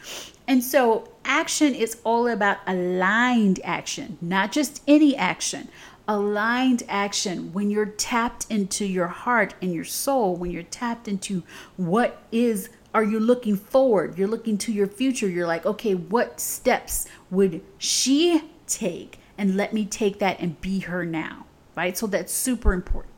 And 0.47 0.63
so 0.63 1.09
action 1.23 1.75
is 1.75 1.97
all 2.03 2.27
about 2.27 2.57
aligned 2.65 3.59
action, 3.63 4.17
not 4.21 4.51
just 4.51 4.81
any 4.87 5.15
action 5.15 5.69
aligned 6.07 6.83
action, 6.89 7.53
when 7.53 7.69
you're 7.69 7.85
tapped 7.85 8.45
into 8.49 8.85
your 8.85 9.07
heart 9.07 9.53
and 9.61 9.73
your 9.73 9.85
soul, 9.85 10.35
when 10.35 10.51
you're 10.51 10.63
tapped 10.63 11.07
into 11.07 11.43
what 11.77 12.21
is 12.31 12.69
are 12.93 13.03
you 13.03 13.19
looking 13.19 13.55
forward? 13.55 14.17
You're 14.17 14.27
looking 14.27 14.57
to 14.59 14.71
your 14.71 14.87
future. 14.87 15.27
You're 15.27 15.47
like, 15.47 15.65
okay, 15.65 15.95
what 15.95 16.39
steps 16.39 17.07
would 17.29 17.61
she 17.77 18.43
take? 18.67 19.19
And 19.37 19.55
let 19.55 19.73
me 19.73 19.85
take 19.85 20.19
that 20.19 20.39
and 20.39 20.59
be 20.61 20.79
her 20.79 21.05
now, 21.05 21.45
right? 21.75 21.97
So 21.97 22.07
that's 22.07 22.33
super 22.33 22.73
important. 22.73 23.13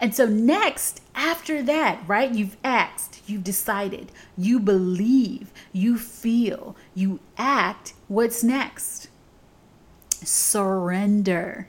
And 0.00 0.14
so, 0.14 0.26
next, 0.26 1.00
after 1.14 1.62
that, 1.62 2.02
right, 2.06 2.30
you've 2.30 2.56
asked, 2.64 3.22
you've 3.26 3.44
decided, 3.44 4.12
you 4.36 4.60
believe, 4.60 5.52
you 5.72 5.98
feel, 5.98 6.76
you 6.94 7.20
act. 7.36 7.94
What's 8.08 8.42
next? 8.42 9.08
Surrender. 10.10 11.68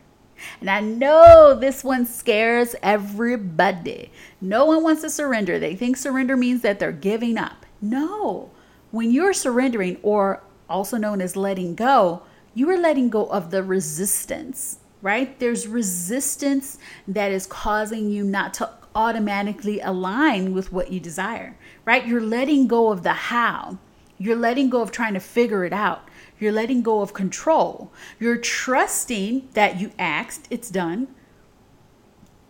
And 0.59 0.69
I 0.69 0.79
know 0.79 1.55
this 1.55 1.83
one 1.83 2.05
scares 2.05 2.75
everybody. 2.81 4.11
No 4.41 4.65
one 4.65 4.83
wants 4.83 5.01
to 5.01 5.09
surrender. 5.09 5.59
They 5.59 5.75
think 5.75 5.97
surrender 5.97 6.37
means 6.37 6.61
that 6.61 6.79
they're 6.79 6.91
giving 6.91 7.37
up. 7.37 7.65
No. 7.81 8.51
When 8.91 9.11
you're 9.11 9.33
surrendering, 9.33 9.97
or 10.03 10.41
also 10.69 10.97
known 10.97 11.21
as 11.21 11.35
letting 11.35 11.75
go, 11.75 12.23
you 12.53 12.69
are 12.69 12.77
letting 12.77 13.09
go 13.09 13.25
of 13.27 13.51
the 13.51 13.63
resistance, 13.63 14.79
right? 15.01 15.39
There's 15.39 15.67
resistance 15.67 16.77
that 17.07 17.31
is 17.31 17.47
causing 17.47 18.09
you 18.09 18.23
not 18.23 18.53
to 18.55 18.69
automatically 18.95 19.79
align 19.79 20.53
with 20.53 20.73
what 20.73 20.91
you 20.91 20.99
desire, 20.99 21.55
right? 21.85 22.05
You're 22.05 22.21
letting 22.21 22.67
go 22.67 22.91
of 22.91 23.03
the 23.03 23.13
how. 23.13 23.77
You're 24.17 24.35
letting 24.35 24.69
go 24.69 24.81
of 24.81 24.91
trying 24.91 25.13
to 25.13 25.19
figure 25.19 25.63
it 25.63 25.71
out. 25.71 26.08
You're 26.39 26.51
letting 26.51 26.81
go 26.81 27.01
of 27.01 27.13
control. 27.13 27.91
You're 28.19 28.37
trusting 28.37 29.49
that 29.53 29.79
you 29.79 29.91
asked, 29.99 30.47
it's 30.49 30.69
done. 30.69 31.07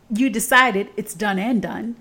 You 0.10 0.30
decided 0.30 0.90
it's 0.96 1.14
done 1.14 1.40
and 1.40 1.62
done. 1.62 1.96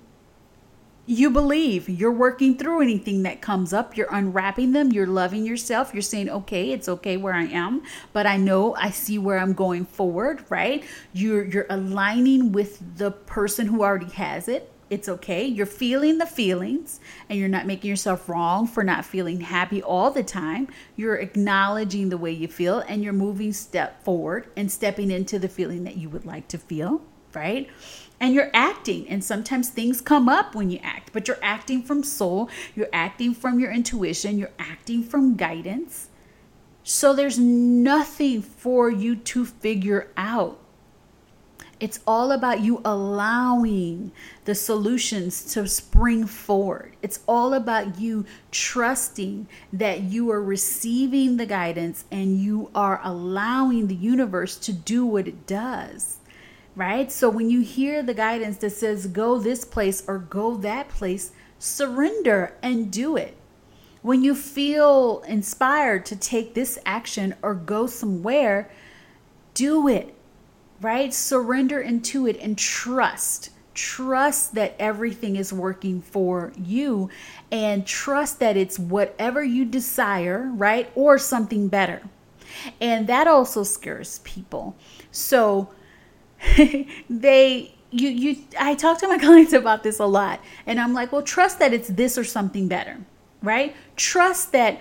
You 1.05 1.31
believe 1.31 1.89
you're 1.89 2.13
working 2.13 2.59
through 2.59 2.83
anything 2.83 3.23
that 3.23 3.41
comes 3.41 3.73
up. 3.73 3.97
You're 3.97 4.13
unwrapping 4.13 4.73
them. 4.73 4.93
You're 4.93 5.07
loving 5.07 5.47
yourself. 5.47 5.95
You're 5.95 6.03
saying, 6.03 6.29
okay, 6.29 6.71
it's 6.71 6.87
okay 6.87 7.17
where 7.17 7.33
I 7.33 7.45
am, 7.45 7.83
but 8.13 8.27
I 8.27 8.37
know 8.37 8.75
I 8.75 8.91
see 8.91 9.19
where 9.19 9.39
I'm 9.39 9.55
going 9.55 9.87
forward, 9.87 10.45
right? 10.51 10.85
You're, 11.15 11.45
you're 11.47 11.67
aligning 11.71 12.53
with 12.53 12.99
the 12.99 13.11
person 13.11 13.69
who 13.69 13.83
already 13.83 14.13
has 14.13 14.49
it 14.49 14.71
it's 14.91 15.09
okay. 15.09 15.45
You're 15.45 15.67
feeling 15.67 16.19
the 16.19 16.27
feelings 16.27 17.01
and 17.29 17.39
you're 17.39 17.49
not 17.49 17.67
making 17.67 17.91
yourself 17.91 18.29
wrong 18.29 18.67
for 18.67 18.83
not 18.83 19.05
feeling 19.05 19.41
happy 19.41 19.83
all 19.83 20.11
the 20.11 20.23
time. 20.23 20.69
You're 20.97 21.17
acknowledging 21.17 22.09
the 22.09 22.19
way 22.19 22.33
you 22.33 22.49
feel 22.49 22.81
and 22.81 23.03
you're 23.03 23.13
moving 23.13 23.53
step 23.53 24.03
forward 24.05 24.49
and 24.57 24.71
stepping 24.71 25.11
into 25.11 25.39
the 25.39 25.49
feeling 25.49 25.85
that 25.85 25.97
you 25.97 26.09
would 26.09 26.25
like 26.25 26.49
to 26.49 26.59
feel, 26.59 27.03
right? 27.35 27.69
And 28.21 28.35
you're 28.35 28.51
acting, 28.53 29.09
and 29.09 29.23
sometimes 29.23 29.69
things 29.69 30.01
come 30.01 30.29
up 30.29 30.55
when 30.55 30.71
you 30.71 30.81
act, 30.83 31.13
but 31.13 31.29
you're 31.29 31.39
acting 31.41 31.85
from 31.85 32.03
soul, 32.03 32.51
you're 32.75 32.89
acting 32.93 33.33
from 33.33 33.61
your 33.61 33.71
intuition, 33.71 34.39
you're 34.39 34.51
acting 34.59 35.05
from 35.05 35.37
guidance. 35.37 36.09
So 36.83 37.15
there's 37.15 37.39
nothing 37.39 38.43
for 38.43 38.91
you 38.91 39.15
to 39.15 39.45
figure 39.45 40.11
out 40.17 40.59
it's 41.81 42.01
all 42.07 42.33
about 42.33 42.61
you 42.61 42.81
allowing 42.85 44.11
the 44.45 44.55
solutions 44.55 45.53
to 45.53 45.69
spring 45.69 46.27
forward. 46.27 46.97
It's 47.03 47.21
all 47.29 47.55
about 47.55 48.01
you 48.01 48.25
trusting 48.51 49.47
that 49.73 50.03
you 50.03 50.31
are 50.31 50.43
receiving 50.43 51.37
the 51.37 51.47
guidance 51.47 52.05
and 52.11 52.41
you 52.41 52.71
are 52.75 53.01
allowing 53.05 53.87
the 53.87 53.95
universe 53.95 54.57
to 54.57 54.73
do 54.73 55.07
what 55.07 55.29
it 55.29 55.47
does. 55.47 56.17
Right? 56.75 57.11
So 57.11 57.29
when 57.29 57.51
you 57.51 57.61
hear 57.61 58.03
the 58.03 58.15
guidance 58.15 58.59
that 58.59 58.71
says 58.71 59.07
go 59.07 59.39
this 59.39 59.65
place 59.65 60.03
or 60.07 60.19
go 60.19 60.57
that 60.57 60.89
place, 60.89 61.33
surrender 61.59 62.57
and 62.63 62.91
do 62.91 63.17
it. 63.17 63.37
When 64.03 64.23
you 64.23 64.35
feel 64.35 65.25
inspired 65.27 66.07
to 66.07 66.17
take 66.17 66.55
this 66.55 66.79
action 66.87 67.35
or 67.43 67.55
go 67.55 67.89
somewhere, 67.89 68.71
do 69.55 69.89
it 69.89 70.15
right? 70.81 71.13
Surrender 71.13 71.81
into 71.81 72.27
it 72.27 72.39
and 72.41 72.57
trust. 72.57 73.51
Trust 73.75 74.55
that 74.55 74.75
everything 74.79 75.37
is 75.37 75.53
working 75.53 76.03
for 76.03 76.53
you 76.57 77.11
and 77.53 77.87
trust 77.87 78.41
that 78.41 78.57
it's 78.57 78.79
whatever 78.79 79.43
you 79.45 79.65
desire, 79.65 80.51
right? 80.55 80.91
Or 80.95 81.19
something 81.19 81.69
better. 81.69 82.03
And 82.81 83.07
that 83.07 83.29
also 83.29 83.63
scares 83.63 84.19
people. 84.21 84.77
So 85.13 85.71
they 87.11 87.75
you 87.91 88.09
you 88.09 88.37
I 88.59 88.75
talk 88.75 88.99
to 88.99 89.09
my 89.09 89.19
clients 89.27 89.53
about 89.53 89.83
this 89.83 89.99
a 89.99 90.07
lot 90.07 90.41
and 90.67 90.81
I'm 90.81 90.93
like, 90.93 91.13
"Well, 91.13 91.23
trust 91.23 91.59
that 91.61 91.73
it's 91.73 91.89
this 91.89 92.19
or 92.19 92.25
something 92.25 92.69
better." 92.69 92.99
Right? 93.43 93.77
Trust 93.97 94.53
that 94.53 94.81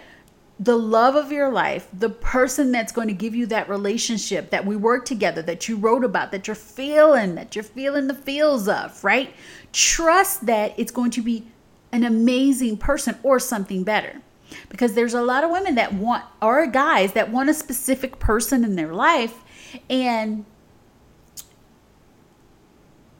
the 0.59 0.75
love 0.75 1.15
of 1.15 1.31
your 1.31 1.51
life, 1.51 1.87
the 1.93 2.09
person 2.09 2.71
that's 2.71 2.91
going 2.91 3.07
to 3.07 3.13
give 3.13 3.35
you 3.35 3.45
that 3.45 3.69
relationship 3.69 4.49
that 4.49 4.65
we 4.65 4.75
work 4.75 5.05
together, 5.05 5.41
that 5.43 5.69
you 5.69 5.77
wrote 5.77 6.03
about, 6.03 6.31
that 6.31 6.47
you're 6.47 6.55
feeling, 6.55 7.35
that 7.35 7.55
you're 7.55 7.63
feeling 7.63 8.07
the 8.07 8.15
feels 8.15 8.67
of, 8.67 9.03
right? 9.03 9.33
Trust 9.71 10.47
that 10.47 10.73
it's 10.77 10.91
going 10.91 11.11
to 11.11 11.21
be 11.21 11.45
an 11.91 12.03
amazing 12.03 12.77
person 12.77 13.17
or 13.21 13.39
something 13.39 13.83
better. 13.83 14.21
Because 14.69 14.93
there's 14.93 15.13
a 15.13 15.21
lot 15.21 15.43
of 15.43 15.51
women 15.51 15.75
that 15.75 15.93
want, 15.93 16.23
or 16.41 16.65
guys 16.67 17.13
that 17.13 17.31
want 17.31 17.49
a 17.49 17.53
specific 17.53 18.17
person 18.17 18.63
in 18.63 18.75
their 18.75 18.93
life. 18.93 19.35
And 19.89 20.45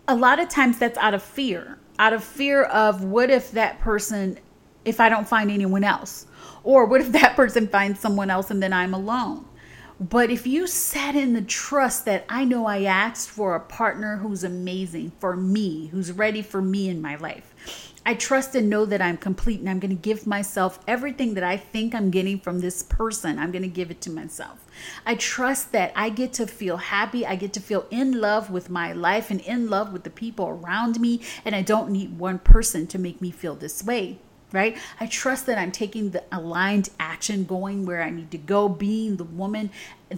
a 0.07 0.15
lot 0.15 0.39
of 0.39 0.49
times 0.49 0.79
that's 0.79 0.97
out 0.97 1.13
of 1.13 1.21
fear, 1.21 1.77
out 1.99 2.13
of 2.13 2.23
fear 2.23 2.63
of 2.63 3.03
what 3.03 3.29
if 3.29 3.51
that 3.51 3.79
person, 3.79 4.39
if 4.87 4.99
I 4.99 5.09
don't 5.09 5.27
find 5.27 5.51
anyone 5.51 5.83
else 5.83 6.25
or 6.63 6.85
what 6.85 7.01
if 7.01 7.11
that 7.11 7.35
person 7.35 7.67
finds 7.67 7.99
someone 7.99 8.29
else 8.29 8.49
and 8.49 8.63
then 8.63 8.73
I'm 8.73 8.93
alone? 8.93 9.45
But 9.99 10.29
if 10.29 10.45
you 10.45 10.67
sat 10.67 11.15
in 11.15 11.33
the 11.33 11.41
trust 11.41 12.05
that 12.05 12.23
I 12.29 12.45
know 12.45 12.67
I 12.67 12.83
asked 12.83 13.29
for 13.29 13.55
a 13.55 13.59
partner 13.59 14.17
who's 14.17 14.43
amazing 14.43 15.11
for 15.19 15.35
me, 15.35 15.87
who's 15.87 16.11
ready 16.11 16.43
for 16.43 16.61
me 16.61 16.87
in 16.87 17.01
my 17.01 17.15
life, 17.15 17.55
I 18.05 18.13
trust 18.13 18.53
and 18.53 18.69
know 18.69 18.85
that 18.85 19.01
I'm 19.01 19.17
complete 19.17 19.59
and 19.59 19.67
I'm 19.67 19.79
going 19.79 19.89
to 19.89 20.01
give 20.01 20.27
myself 20.27 20.79
everything 20.87 21.33
that 21.33 21.43
I 21.43 21.57
think 21.57 21.95
I'm 21.95 22.11
getting 22.11 22.39
from 22.39 22.59
this 22.59 22.83
person. 22.83 23.39
I'm 23.39 23.51
going 23.51 23.63
to 23.63 23.67
give 23.67 23.89
it 23.89 23.99
to 24.01 24.11
myself. 24.11 24.63
I 25.05 25.15
trust 25.15 25.71
that 25.71 25.93
I 25.95 26.09
get 26.09 26.31
to 26.33 26.45
feel 26.45 26.77
happy. 26.77 27.25
I 27.25 27.35
get 27.35 27.51
to 27.53 27.59
feel 27.59 27.87
in 27.89 28.21
love 28.21 28.51
with 28.51 28.69
my 28.69 28.93
life 28.93 29.31
and 29.31 29.41
in 29.41 29.67
love 29.67 29.91
with 29.91 30.03
the 30.03 30.09
people 30.11 30.47
around 30.47 31.01
me. 31.01 31.21
And 31.43 31.55
I 31.55 31.63
don't 31.63 31.89
need 31.89 32.19
one 32.19 32.39
person 32.39 32.85
to 32.87 32.99
make 32.99 33.19
me 33.19 33.31
feel 33.31 33.55
this 33.55 33.83
way 33.83 34.19
right? 34.51 34.77
I 34.99 35.07
trust 35.07 35.45
that 35.45 35.57
I'm 35.57 35.71
taking 35.71 36.11
the 36.11 36.23
aligned 36.31 36.89
action, 36.99 37.43
going 37.43 37.85
where 37.85 38.01
I 38.01 38.09
need 38.09 38.31
to 38.31 38.37
go, 38.37 38.69
being 38.69 39.17
the 39.17 39.23
woman 39.23 39.69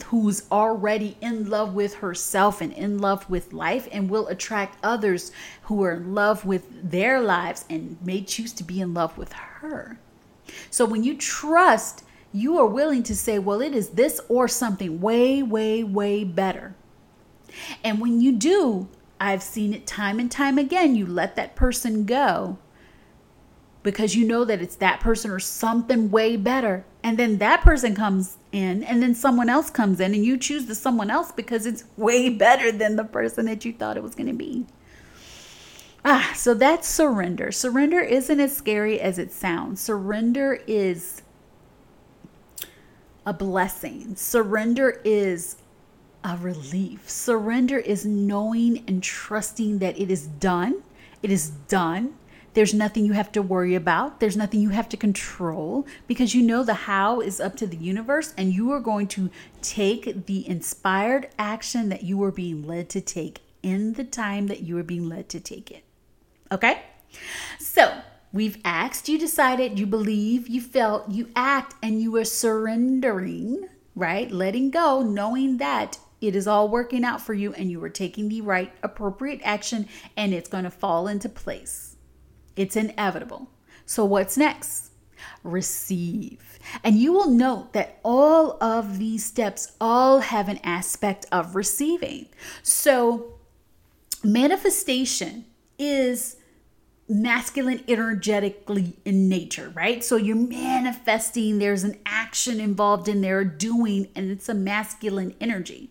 who's 0.05 0.49
already 0.51 1.17
in 1.19 1.49
love 1.49 1.73
with 1.73 1.95
herself 1.95 2.61
and 2.61 2.71
in 2.73 2.99
love 2.99 3.27
with 3.29 3.53
life 3.53 3.87
and 3.91 4.09
will 4.09 4.27
attract 4.27 4.77
others 4.83 5.31
who 5.63 5.83
are 5.83 5.93
in 5.93 6.13
love 6.13 6.45
with 6.45 6.91
their 6.91 7.19
lives 7.19 7.65
and 7.69 7.97
may 8.05 8.21
choose 8.21 8.53
to 8.53 8.63
be 8.63 8.79
in 8.79 8.93
love 8.93 9.17
with 9.17 9.33
her. 9.33 9.97
So 10.69 10.85
when 10.85 11.03
you 11.03 11.17
trust, 11.17 12.03
you 12.31 12.59
are 12.59 12.67
willing 12.67 13.01
to 13.03 13.15
say, 13.15 13.39
well, 13.39 13.61
it 13.61 13.73
is 13.73 13.89
this 13.89 14.21
or 14.29 14.47
something 14.47 15.01
way, 15.01 15.41
way, 15.41 15.83
way 15.83 16.23
better. 16.23 16.75
And 17.83 17.99
when 17.99 18.21
you 18.21 18.33
do, 18.33 18.87
I've 19.19 19.41
seen 19.41 19.73
it 19.73 19.87
time 19.87 20.19
and 20.19 20.31
time 20.31 20.59
again, 20.59 20.95
you 20.95 21.07
let 21.07 21.35
that 21.35 21.55
person 21.55 22.05
go 22.05 22.59
because 23.83 24.15
you 24.15 24.27
know 24.27 24.43
that 24.45 24.61
it's 24.61 24.75
that 24.77 24.99
person 24.99 25.31
or 25.31 25.39
something 25.39 26.11
way 26.11 26.35
better. 26.35 26.85
And 27.03 27.17
then 27.17 27.37
that 27.37 27.61
person 27.61 27.95
comes 27.95 28.37
in, 28.51 28.83
and 28.83 29.01
then 29.01 29.15
someone 29.15 29.49
else 29.49 29.69
comes 29.69 29.99
in, 29.99 30.13
and 30.13 30.25
you 30.25 30.37
choose 30.37 30.65
the 30.65 30.75
someone 30.75 31.09
else 31.09 31.31
because 31.31 31.65
it's 31.65 31.85
way 31.95 32.29
better 32.29 32.71
than 32.71 32.97
the 32.97 33.05
person 33.05 33.45
that 33.45 33.63
you 33.63 33.71
thought 33.71 33.97
it 33.97 34.03
was 34.03 34.15
going 34.15 34.27
to 34.27 34.33
be. 34.33 34.65
Ah, 36.03 36.31
so 36.35 36.53
that's 36.53 36.87
surrender. 36.87 37.51
Surrender 37.51 37.99
isn't 37.99 38.39
as 38.39 38.55
scary 38.55 38.99
as 38.99 39.17
it 39.17 39.31
sounds. 39.31 39.81
Surrender 39.81 40.61
is 40.67 41.21
a 43.25 43.33
blessing. 43.33 44.15
Surrender 44.15 45.01
is 45.03 45.57
a 46.23 46.37
relief. 46.37 47.09
Surrender 47.09 47.77
is 47.77 48.05
knowing 48.05 48.83
and 48.87 49.03
trusting 49.03 49.79
that 49.79 49.99
it 49.99 50.09
is 50.09 50.27
done. 50.27 50.83
It 51.21 51.31
is 51.31 51.49
done. 51.49 52.15
There's 52.53 52.73
nothing 52.73 53.05
you 53.05 53.13
have 53.13 53.31
to 53.33 53.41
worry 53.41 53.75
about. 53.75 54.19
There's 54.19 54.37
nothing 54.37 54.61
you 54.61 54.69
have 54.69 54.89
to 54.89 54.97
control 54.97 55.87
because 56.07 56.33
you 56.33 56.41
know 56.41 56.63
the 56.63 56.73
how 56.73 57.21
is 57.21 57.39
up 57.39 57.55
to 57.57 57.67
the 57.67 57.77
universe 57.77 58.33
and 58.37 58.53
you 58.53 58.71
are 58.71 58.79
going 58.79 59.07
to 59.09 59.29
take 59.61 60.25
the 60.25 60.47
inspired 60.47 61.29
action 61.37 61.89
that 61.89 62.03
you 62.03 62.21
are 62.23 62.31
being 62.31 62.65
led 62.65 62.89
to 62.89 63.01
take 63.01 63.41
in 63.61 63.93
the 63.93 64.03
time 64.03 64.47
that 64.47 64.61
you 64.61 64.77
are 64.77 64.83
being 64.83 65.07
led 65.07 65.29
to 65.29 65.39
take 65.39 65.71
it. 65.71 65.83
Okay? 66.51 66.81
So, 67.59 68.01
we've 68.31 68.57
asked, 68.63 69.09
you 69.09 69.19
decided, 69.19 69.79
you 69.79 69.85
believe, 69.85 70.47
you 70.47 70.61
felt, 70.61 71.09
you 71.09 71.29
act, 71.35 71.75
and 71.83 72.01
you 72.01 72.15
are 72.15 72.25
surrendering, 72.25 73.67
right? 73.95 74.31
Letting 74.31 74.71
go, 74.71 75.01
knowing 75.01 75.57
that 75.57 75.99
it 76.21 76.35
is 76.35 76.47
all 76.47 76.67
working 76.67 77.03
out 77.03 77.21
for 77.21 77.33
you 77.33 77.53
and 77.53 77.71
you 77.71 77.83
are 77.83 77.89
taking 77.89 78.29
the 78.29 78.41
right 78.41 78.71
appropriate 78.83 79.41
action 79.43 79.87
and 80.17 80.33
it's 80.33 80.49
going 80.49 80.65
to 80.65 80.71
fall 80.71 81.07
into 81.07 81.29
place. 81.29 81.88
It's 82.55 82.75
inevitable. 82.75 83.49
So, 83.85 84.05
what's 84.05 84.37
next? 84.37 84.91
Receive. 85.43 86.59
And 86.83 86.95
you 86.97 87.13
will 87.13 87.29
note 87.29 87.73
that 87.73 87.99
all 88.03 88.61
of 88.61 88.99
these 88.99 89.25
steps 89.25 89.73
all 89.79 90.19
have 90.19 90.49
an 90.49 90.59
aspect 90.63 91.25
of 91.31 91.55
receiving. 91.55 92.27
So, 92.61 93.39
manifestation 94.23 95.45
is 95.77 96.35
masculine 97.09 97.83
energetically 97.87 98.97
in 99.03 99.27
nature, 99.27 99.71
right? 99.73 100.03
So 100.03 100.15
you're 100.15 100.35
manifesting, 100.35 101.57
there's 101.57 101.83
an 101.83 101.97
action 102.05 102.59
involved 102.59 103.07
in 103.07 103.21
there, 103.21 103.43
doing, 103.43 104.09
and 104.15 104.29
it's 104.29 104.47
a 104.47 104.53
masculine 104.53 105.33
energy 105.41 105.89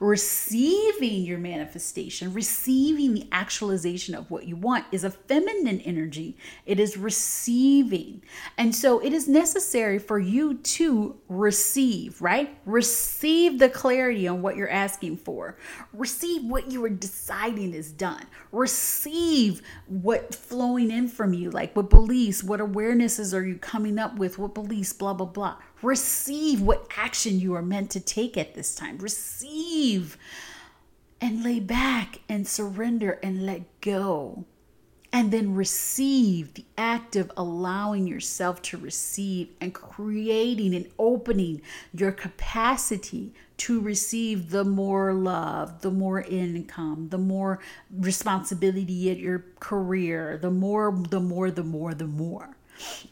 receiving 0.00 1.22
your 1.22 1.38
manifestation, 1.38 2.32
receiving 2.32 3.14
the 3.14 3.28
actualization 3.32 4.14
of 4.14 4.30
what 4.30 4.46
you 4.46 4.56
want 4.56 4.84
is 4.92 5.04
a 5.04 5.10
feminine 5.10 5.80
energy. 5.80 6.36
It 6.66 6.78
is 6.80 6.96
receiving. 6.96 8.22
And 8.56 8.74
so 8.74 8.98
it 9.00 9.12
is 9.12 9.28
necessary 9.28 9.98
for 9.98 10.18
you 10.18 10.54
to 10.54 11.16
receive, 11.28 12.20
right? 12.22 12.56
Receive 12.64 13.58
the 13.58 13.68
clarity 13.68 14.28
on 14.28 14.42
what 14.42 14.56
you're 14.56 14.70
asking 14.70 15.18
for. 15.18 15.56
Receive 15.92 16.44
what 16.44 16.70
you 16.70 16.84
are 16.84 16.90
deciding 16.90 17.74
is 17.74 17.92
done. 17.92 18.26
Receive 18.52 19.62
what 19.86 20.34
flowing 20.34 20.90
in 20.90 21.08
from 21.08 21.34
you, 21.34 21.50
like 21.50 21.74
what 21.76 21.90
beliefs, 21.90 22.42
what 22.42 22.60
awarenesses 22.60 23.34
are 23.34 23.44
you 23.44 23.56
coming 23.56 23.98
up 23.98 24.16
with, 24.16 24.38
what 24.38 24.54
beliefs, 24.54 24.92
blah, 24.92 25.14
blah, 25.14 25.26
blah. 25.26 25.56
Receive 25.82 26.60
what 26.60 26.90
action 26.96 27.38
you 27.38 27.54
are 27.54 27.62
meant 27.62 27.90
to 27.90 28.00
take 28.00 28.36
at 28.36 28.54
this 28.54 28.74
time. 28.74 28.98
Receive 28.98 29.57
and 31.20 31.42
lay 31.42 31.60
back 31.60 32.20
and 32.28 32.46
surrender 32.46 33.18
and 33.22 33.44
let 33.44 33.80
go. 33.80 34.44
And 35.10 35.30
then 35.32 35.54
receive 35.54 36.52
the 36.52 36.66
act 36.76 37.16
of 37.16 37.32
allowing 37.34 38.06
yourself 38.06 38.60
to 38.62 38.76
receive 38.76 39.48
and 39.58 39.72
creating 39.72 40.74
and 40.74 40.86
opening 40.98 41.62
your 41.94 42.12
capacity 42.12 43.32
to 43.56 43.80
receive 43.80 44.50
the 44.50 44.64
more 44.64 45.14
love, 45.14 45.80
the 45.80 45.90
more 45.90 46.20
income, 46.20 47.08
the 47.08 47.18
more 47.18 47.58
responsibility 47.90 49.10
at 49.10 49.16
your 49.16 49.46
career, 49.60 50.38
the 50.40 50.50
more, 50.50 50.94
the 51.08 51.20
more, 51.20 51.50
the 51.50 51.64
more, 51.64 51.94
the 51.94 52.06
more. 52.06 52.57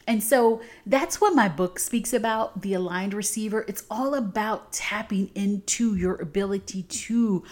And 0.07 0.23
so 0.23 0.61
that's 0.85 1.21
what 1.21 1.35
my 1.35 1.49
book 1.49 1.79
speaks 1.79 2.13
about 2.13 2.63
the 2.63 2.75
aligned 2.75 3.15
receiver. 3.15 3.65
It's 3.69 3.85
all 3.91 4.15
about 4.15 4.73
tapping 4.73 5.31
into 5.35 5.95
your 5.95 6.15
ability 6.17 6.83
to 6.83 7.45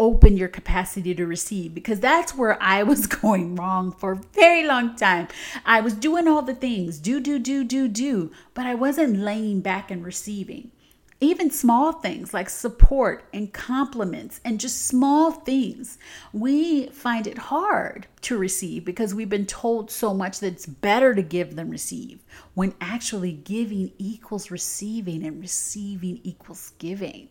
open 0.00 0.36
your 0.36 0.48
capacity 0.48 1.14
to 1.14 1.24
receive 1.26 1.74
because 1.74 2.00
that's 2.00 2.34
where 2.34 2.60
I 2.60 2.82
was 2.92 3.06
going 3.06 3.54
wrong 3.54 3.92
for 3.92 4.12
a 4.12 4.20
very 4.34 4.66
long 4.66 4.96
time. 4.96 5.28
I 5.64 5.80
was 5.80 5.94
doing 5.94 6.26
all 6.26 6.42
the 6.42 6.54
things, 6.54 6.98
do, 6.98 7.20
do, 7.20 7.38
do, 7.38 7.62
do, 7.64 7.88
do, 7.88 8.32
but 8.54 8.66
I 8.66 8.74
wasn't 8.74 9.18
laying 9.18 9.60
back 9.60 9.90
and 9.90 10.04
receiving 10.04 10.72
even 11.22 11.50
small 11.50 11.92
things 11.92 12.34
like 12.34 12.50
support 12.50 13.24
and 13.32 13.52
compliments 13.52 14.40
and 14.44 14.58
just 14.58 14.86
small 14.86 15.30
things, 15.30 15.98
we 16.32 16.86
find 16.88 17.26
it 17.26 17.38
hard 17.38 18.06
to 18.22 18.36
receive 18.36 18.84
because 18.84 19.14
we've 19.14 19.28
been 19.28 19.46
told 19.46 19.90
so 19.90 20.12
much 20.12 20.40
that 20.40 20.52
it's 20.52 20.66
better 20.66 21.14
to 21.14 21.22
give 21.22 21.54
than 21.54 21.70
receive, 21.70 22.24
when 22.54 22.74
actually 22.80 23.32
giving 23.32 23.92
equals 23.98 24.50
receiving 24.50 25.24
and 25.24 25.40
receiving 25.40 26.20
equals 26.24 26.72
giving, 26.78 27.28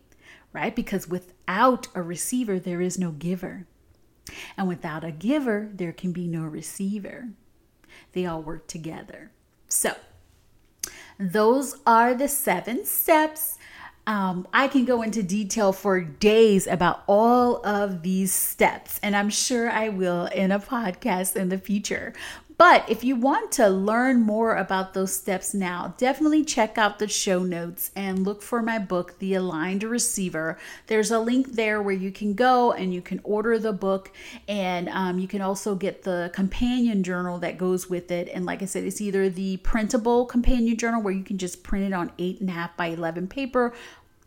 right? 0.54 0.76
Because 0.76 1.10
without 1.10 1.88
a 1.94 2.02
receiver, 2.02 2.60
there 2.60 2.82
is 2.82 2.98
no 2.98 3.12
giver. 3.12 3.68
And 4.56 4.68
without 4.68 5.04
a 5.04 5.12
giver, 5.12 5.70
there 5.74 5.92
can 5.92 6.12
be 6.12 6.28
no 6.28 6.44
receiver. 6.44 7.30
They 8.14 8.26
all 8.26 8.42
work 8.42 8.68
together. 8.68 9.32
So, 9.68 9.96
those 11.20 11.76
are 11.86 12.16
the 12.16 12.28
seven 12.28 12.86
steps 12.86 13.58
um, 14.08 14.48
I 14.54 14.68
can 14.68 14.86
go 14.86 15.02
into 15.02 15.22
detail 15.22 15.74
for 15.74 16.02
days 16.02 16.68
about 16.68 17.04
all 17.08 17.66
of 17.66 18.02
these 18.02 18.34
steps, 18.34 19.00
and 19.04 19.16
I'm 19.16 19.30
sure 19.30 19.70
I 19.70 19.90
will 19.90 20.26
in 20.26 20.52
a 20.52 20.60
podcast 20.60 21.36
in 21.36 21.50
the 21.50 21.58
future. 21.58 22.14
But 22.62 22.88
if 22.88 23.04
you 23.04 23.16
want 23.16 23.52
to 23.54 23.70
learn 23.70 24.22
more 24.22 24.56
about 24.56 24.94
those 24.94 25.12
steps 25.16 25.52
now, 25.52 25.96
definitely 25.98 26.46
check 26.46 26.78
out 26.78 27.00
the 27.00 27.08
show 27.08 27.42
notes 27.42 27.90
and 27.96 28.24
look 28.24 28.44
for 28.44 28.62
my 28.62 28.78
book, 28.78 29.18
The 29.18 29.34
Aligned 29.34 29.82
Receiver. 29.82 30.60
There's 30.86 31.10
a 31.10 31.18
link 31.18 31.54
there 31.54 31.82
where 31.82 31.96
you 31.96 32.12
can 32.12 32.36
go 32.36 32.72
and 32.72 32.94
you 32.94 33.02
can 33.02 33.20
order 33.24 33.58
the 33.58 33.74
book, 33.74 34.12
and 34.48 34.90
um, 34.90 35.18
you 35.18 35.28
can 35.28 35.42
also 35.42 35.74
get 35.74 36.04
the 36.04 36.30
companion 36.36 37.02
journal 37.02 37.40
that 37.40 37.58
goes 37.58 37.90
with 37.90 38.12
it. 38.12 38.30
And 38.32 38.46
like 38.46 38.62
I 38.62 38.66
said, 38.66 38.84
it's 38.84 39.02
either 39.02 39.28
the 39.28 39.58
printable 39.58 40.28
companion 40.28 40.78
journal 40.78 41.02
where 41.02 41.14
you 41.14 41.24
can 41.24 41.40
just 41.40 41.64
print 41.64 41.86
it 41.86 41.94
on 41.94 42.12
eight 42.20 42.42
and 42.42 42.50
a 42.52 42.54
half 42.54 42.78
by 42.78 42.90
11 42.90 43.28
paper 43.28 43.74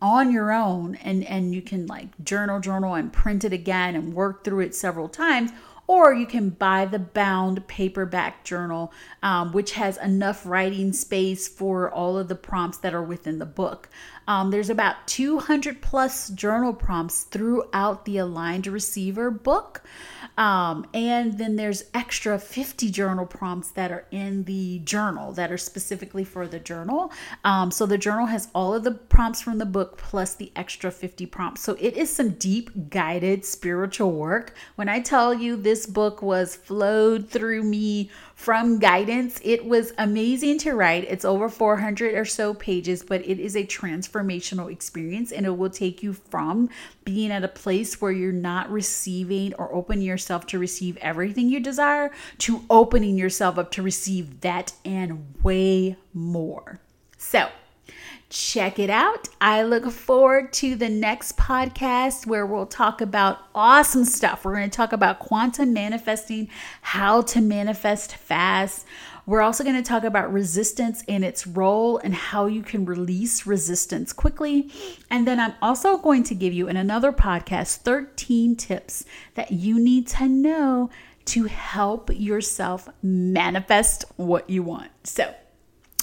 on 0.01 0.29
your 0.29 0.51
own 0.51 0.95
and 0.95 1.23
and 1.23 1.55
you 1.55 1.61
can 1.61 1.87
like 1.87 2.07
journal 2.23 2.59
journal 2.59 2.95
and 2.95 3.13
print 3.13 3.45
it 3.45 3.53
again 3.53 3.95
and 3.95 4.13
work 4.13 4.43
through 4.43 4.59
it 4.59 4.75
several 4.75 5.07
times 5.07 5.51
or 5.87 6.13
you 6.13 6.25
can 6.25 6.49
buy 6.49 6.85
the 6.85 6.99
bound 6.99 7.67
paperback 7.67 8.43
journal, 8.43 8.91
um, 9.21 9.51
which 9.51 9.73
has 9.73 9.97
enough 9.97 10.45
writing 10.45 10.91
space 10.93 11.47
for 11.47 11.89
all 11.91 12.17
of 12.17 12.27
the 12.27 12.35
prompts 12.35 12.77
that 12.79 12.93
are 12.93 13.03
within 13.03 13.39
the 13.39 13.45
book. 13.45 13.89
Um, 14.27 14.51
there's 14.51 14.69
about 14.69 15.07
200 15.07 15.81
plus 15.81 16.29
journal 16.29 16.73
prompts 16.73 17.23
throughout 17.23 18.05
the 18.05 18.17
Aligned 18.17 18.67
Receiver 18.67 19.29
book. 19.31 19.83
Um, 20.37 20.85
and 20.93 21.37
then 21.37 21.55
there's 21.55 21.85
extra 21.93 22.37
50 22.37 22.89
journal 22.91 23.25
prompts 23.25 23.71
that 23.71 23.91
are 23.91 24.05
in 24.11 24.43
the 24.43 24.79
journal 24.79 25.31
that 25.33 25.51
are 25.51 25.57
specifically 25.57 26.25
for 26.25 26.45
the 26.47 26.59
journal. 26.59 27.11
Um, 27.43 27.71
so 27.71 27.85
the 27.85 27.97
journal 27.97 28.25
has 28.25 28.49
all 28.53 28.73
of 28.73 28.83
the 28.83 28.91
prompts 28.91 29.41
from 29.41 29.59
the 29.59 29.65
book 29.65 29.97
plus 29.97 30.35
the 30.35 30.51
extra 30.55 30.91
50 30.91 31.25
prompts. 31.27 31.61
So 31.61 31.77
it 31.79 31.95
is 31.95 32.13
some 32.13 32.31
deep 32.31 32.89
guided 32.89 33.45
spiritual 33.45 34.11
work. 34.11 34.53
When 34.75 34.89
I 34.89 34.99
tell 34.99 35.33
you 35.33 35.55
this 35.55 35.85
book 35.85 36.21
was 36.21 36.55
flowed 36.55 37.29
through 37.29 37.63
me 37.63 38.09
from 38.35 38.79
guidance. 38.79 39.39
It 39.43 39.65
was 39.65 39.93
amazing 39.97 40.59
to 40.59 40.73
write. 40.73 41.05
It's 41.05 41.25
over 41.25 41.49
400 41.49 42.13
or 42.13 42.25
so 42.25 42.53
pages, 42.53 43.01
but 43.01 43.25
it 43.25 43.39
is 43.39 43.55
a 43.55 43.65
transformational 43.65 44.71
experience 44.71 45.31
and 45.31 45.45
it 45.45 45.57
will 45.57 45.69
take 45.69 46.03
you 46.03 46.13
from 46.13 46.69
being 47.05 47.31
at 47.31 47.43
a 47.43 47.47
place 47.47 47.99
where 48.01 48.11
you're 48.11 48.31
not 48.33 48.69
receiving 48.69 49.53
or 49.55 49.73
opening 49.73 50.05
yourself 50.05 50.45
to 50.47 50.59
receive 50.59 50.97
everything 50.97 51.49
you 51.49 51.59
desire 51.59 52.11
to 52.39 52.63
opening 52.69 53.17
yourself 53.17 53.57
up 53.57 53.71
to 53.71 53.81
receive 53.81 54.41
that 54.41 54.73
and 54.83 55.33
way 55.41 55.95
more. 56.13 56.79
So, 57.17 57.49
check 58.35 58.79
it 58.79 58.89
out. 58.89 59.29
I 59.39 59.63
look 59.63 59.89
forward 59.89 60.51
to 60.53 60.75
the 60.75 60.89
next 60.89 61.37
podcast 61.37 62.27
where 62.27 62.45
we'll 62.45 62.65
talk 62.65 62.99
about 62.99 63.39
awesome 63.55 64.03
stuff. 64.03 64.43
We're 64.43 64.55
going 64.55 64.69
to 64.69 64.75
talk 64.75 64.91
about 64.91 65.19
quantum 65.19 65.71
manifesting, 65.71 66.49
how 66.81 67.21
to 67.21 67.39
manifest 67.39 68.13
fast. 68.17 68.85
We're 69.25 69.41
also 69.41 69.63
going 69.63 69.81
to 69.81 69.87
talk 69.87 70.03
about 70.03 70.33
resistance 70.33 71.01
and 71.07 71.23
its 71.23 71.47
role 71.47 71.97
and 71.99 72.13
how 72.13 72.47
you 72.47 72.61
can 72.61 72.83
release 72.83 73.47
resistance 73.47 74.11
quickly. 74.11 74.69
And 75.09 75.25
then 75.25 75.39
I'm 75.39 75.53
also 75.61 75.97
going 75.97 76.23
to 76.23 76.35
give 76.35 76.51
you 76.51 76.67
in 76.67 76.75
another 76.75 77.13
podcast 77.13 77.77
13 77.77 78.57
tips 78.57 79.05
that 79.35 79.51
you 79.51 79.79
need 79.79 80.07
to 80.07 80.27
know 80.27 80.89
to 81.25 81.45
help 81.45 82.09
yourself 82.13 82.89
manifest 83.01 84.03
what 84.17 84.49
you 84.49 84.61
want. 84.61 84.91
So 85.05 85.33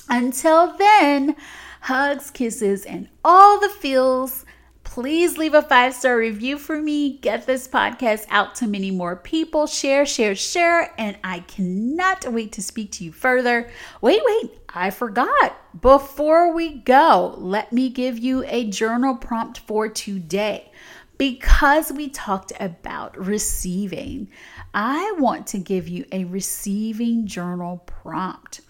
until 0.08 0.76
then, 0.78 1.36
hugs, 1.82 2.30
kisses, 2.30 2.84
and 2.84 3.08
all 3.24 3.60
the 3.60 3.68
feels. 3.68 4.44
Please 4.84 5.38
leave 5.38 5.54
a 5.54 5.62
five 5.62 5.94
star 5.94 6.16
review 6.16 6.58
for 6.58 6.80
me. 6.80 7.18
Get 7.18 7.46
this 7.46 7.66
podcast 7.66 8.26
out 8.28 8.54
to 8.56 8.66
many 8.66 8.90
more 8.90 9.16
people. 9.16 9.66
Share, 9.66 10.06
share, 10.06 10.34
share. 10.34 10.92
And 10.98 11.16
I 11.24 11.40
cannot 11.40 12.30
wait 12.30 12.52
to 12.52 12.62
speak 12.62 12.92
to 12.92 13.04
you 13.04 13.12
further. 13.12 13.70
Wait, 14.00 14.20
wait, 14.24 14.50
I 14.74 14.90
forgot. 14.90 15.56
Before 15.80 16.52
we 16.52 16.74
go, 16.74 17.34
let 17.38 17.72
me 17.72 17.88
give 17.88 18.18
you 18.18 18.44
a 18.46 18.68
journal 18.68 19.16
prompt 19.16 19.60
for 19.60 19.88
today. 19.88 20.70
Because 21.18 21.92
we 21.92 22.08
talked 22.10 22.52
about 22.60 23.16
receiving, 23.16 24.28
I 24.74 25.14
want 25.18 25.46
to 25.48 25.58
give 25.58 25.88
you 25.88 26.04
a 26.12 26.24
receiving 26.24 27.26
journal 27.26 27.78
prompt. 27.86 28.60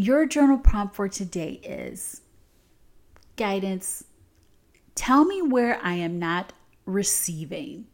Your 0.00 0.26
journal 0.26 0.58
prompt 0.58 0.94
for 0.94 1.08
today 1.08 1.58
is 1.64 2.20
guidance. 3.36 4.04
Tell 4.94 5.24
me 5.24 5.42
where 5.42 5.80
I 5.82 5.94
am 5.94 6.20
not 6.20 6.52
receiving. 6.86 7.88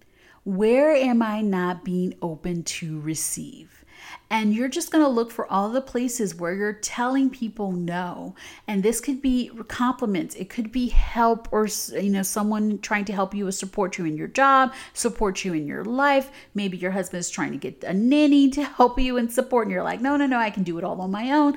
Where 0.45 0.95
am 0.95 1.23
I 1.23 1.40
not 1.40 1.83
being 1.83 2.14
open 2.21 2.62
to 2.64 3.01
receive? 3.01 3.87
And 4.29 4.55
you're 4.55 4.69
just 4.69 4.90
going 4.93 5.03
to 5.03 5.09
look 5.09 5.31
for 5.31 5.51
all 5.51 5.71
the 5.71 5.81
places 5.81 6.35
where 6.35 6.53
you're 6.53 6.75
telling 6.75 7.31
people 7.31 7.73
no. 7.73 8.35
And 8.69 8.83
this 8.83 9.01
could 9.01 9.23
be 9.23 9.51
compliments, 9.69 10.35
it 10.35 10.51
could 10.51 10.71
be 10.71 10.88
help 10.88 11.49
or 11.53 11.69
you 11.93 12.11
know 12.11 12.23
someone 12.23 12.81
trying 12.81 13.07
to 13.07 13.14
help 13.14 13.35
you 13.35 13.47
or 13.47 13.53
support 13.53 13.97
you 13.97 14.05
in 14.05 14.19
your 14.19 14.29
job, 14.29 14.75
support 14.93 15.43
you 15.43 15.55
in 15.55 15.67
your 15.67 15.87
life. 15.87 16.31
Maybe 16.55 16.77
your 16.77 16.90
husband 16.90 17.21
is 17.21 17.31
trying 17.31 17.53
to 17.53 17.59
get 17.59 17.83
a 17.83 17.95
nanny 17.95 18.51
to 18.51 18.62
help 18.62 18.99
you 19.01 19.17
and 19.17 19.33
support 19.33 19.69
and 19.69 19.73
you're 19.73 19.83
like, 19.83 20.03
"No, 20.03 20.19
no, 20.19 20.27
no, 20.27 20.37
I 20.37 20.51
can 20.51 20.64
do 20.64 20.77
it 20.77 20.85
all 20.85 21.01
on 21.01 21.11
my 21.11 21.31
own." 21.31 21.57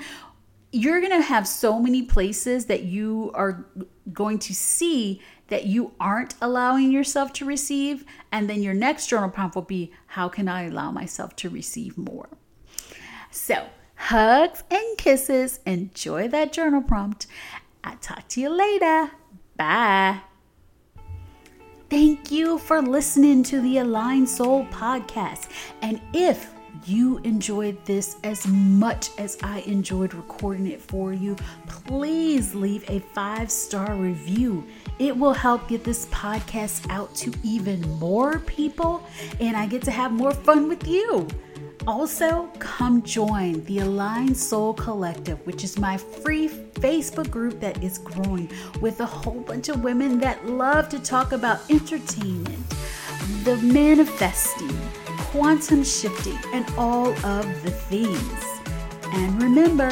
You're 0.78 1.00
going 1.00 1.12
to 1.12 1.26
have 1.26 1.48
so 1.48 1.80
many 1.80 2.04
places 2.04 2.66
that 2.68 2.84
you 2.84 3.32
are 3.34 3.66
going 4.14 4.38
to 4.38 4.54
see 4.54 5.22
that 5.48 5.66
you 5.66 5.92
aren't 6.00 6.36
allowing 6.40 6.92
yourself 6.92 7.34
to 7.34 7.46
receive. 7.46 8.06
And 8.32 8.48
then 8.48 8.62
your 8.62 8.76
next 8.76 9.08
journal 9.08 9.30
prompt 9.30 9.56
will 9.56 9.64
be 9.64 9.92
How 10.06 10.30
can 10.30 10.48
I 10.48 10.68
allow 10.68 10.92
myself 10.92 11.36
to 11.38 11.50
receive 11.50 11.98
more? 11.98 12.30
So, 13.32 13.66
hugs 13.96 14.64
and 14.70 14.98
kisses. 14.98 15.60
Enjoy 15.66 16.28
that 16.28 16.54
journal 16.54 16.84
prompt. 16.84 17.26
I'll 17.84 17.98
talk 17.98 18.28
to 18.30 18.42
you 18.42 18.50
later. 18.50 19.12
Bye. 19.56 20.22
Thank 21.90 22.32
you 22.32 22.60
for 22.60 22.82
listening 22.82 23.42
to 23.44 23.62
the 23.62 23.80
Aligned 23.80 24.30
Soul 24.30 24.66
podcast. 24.66 25.50
And 25.82 26.00
if 26.14 26.52
you 26.86 27.20
enjoyed 27.20 27.84
this 27.86 28.18
as 28.24 28.46
much 28.48 29.10
as 29.18 29.38
I 29.44 29.60
enjoyed 29.62 30.14
recording 30.14 30.68
it 30.68 30.82
for 30.82 31.14
you, 31.14 31.36
please 31.68 32.54
leave 32.54 32.90
a 32.90 33.00
five 33.00 33.50
star 33.52 33.96
review. 33.96 34.66
It 35.00 35.16
will 35.16 35.34
help 35.34 35.68
get 35.68 35.84
this 35.84 36.06
podcast 36.08 36.90
out 36.90 37.14
to 37.16 37.34
even 37.44 37.82
more 38.00 38.40
people, 38.40 39.04
and 39.40 39.56
I 39.56 39.66
get 39.66 39.82
to 39.84 39.92
have 39.92 40.12
more 40.12 40.32
fun 40.32 40.68
with 40.68 40.88
you. 40.88 41.28
Also, 41.88 42.50
come 42.60 43.02
join 43.02 43.64
the 43.64 43.80
Aligned 43.80 44.36
Soul 44.36 44.74
Collective, 44.74 45.46
which 45.46 45.64
is 45.64 45.80
my 45.80 45.96
free 45.96 46.50
Facebook 46.50 47.32
group 47.32 47.62
that 47.62 47.82
is 47.82 47.98
growing 47.98 48.50
with 48.82 49.00
a 49.00 49.06
whole 49.06 49.40
bunch 49.40 49.70
of 49.70 49.84
women 49.84 50.20
that 50.20 50.46
love 50.46 50.90
to 50.90 51.00
talk 51.00 51.32
about 51.32 51.62
entertainment, 51.72 52.70
the 53.46 53.56
manifesting 53.58 54.78
quantum 55.32 55.84
shifting, 55.84 56.38
and 56.54 56.66
all 56.78 57.10
of 57.26 57.64
the 57.64 57.72
things. 57.72 58.44
And 59.14 59.42
remember, 59.42 59.90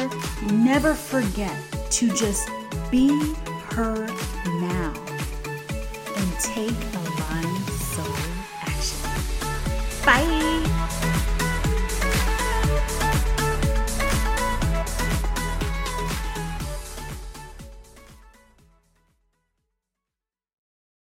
never 0.52 0.94
forget 0.94 1.56
to 1.90 2.08
just 2.14 2.48
be 2.90 3.08
her 3.70 4.06
now 4.60 4.94
and 6.16 6.40
take 6.40 6.70
aligned 6.94 7.68
soul 7.68 8.16
action. 8.62 9.10
Bye. 10.04 10.35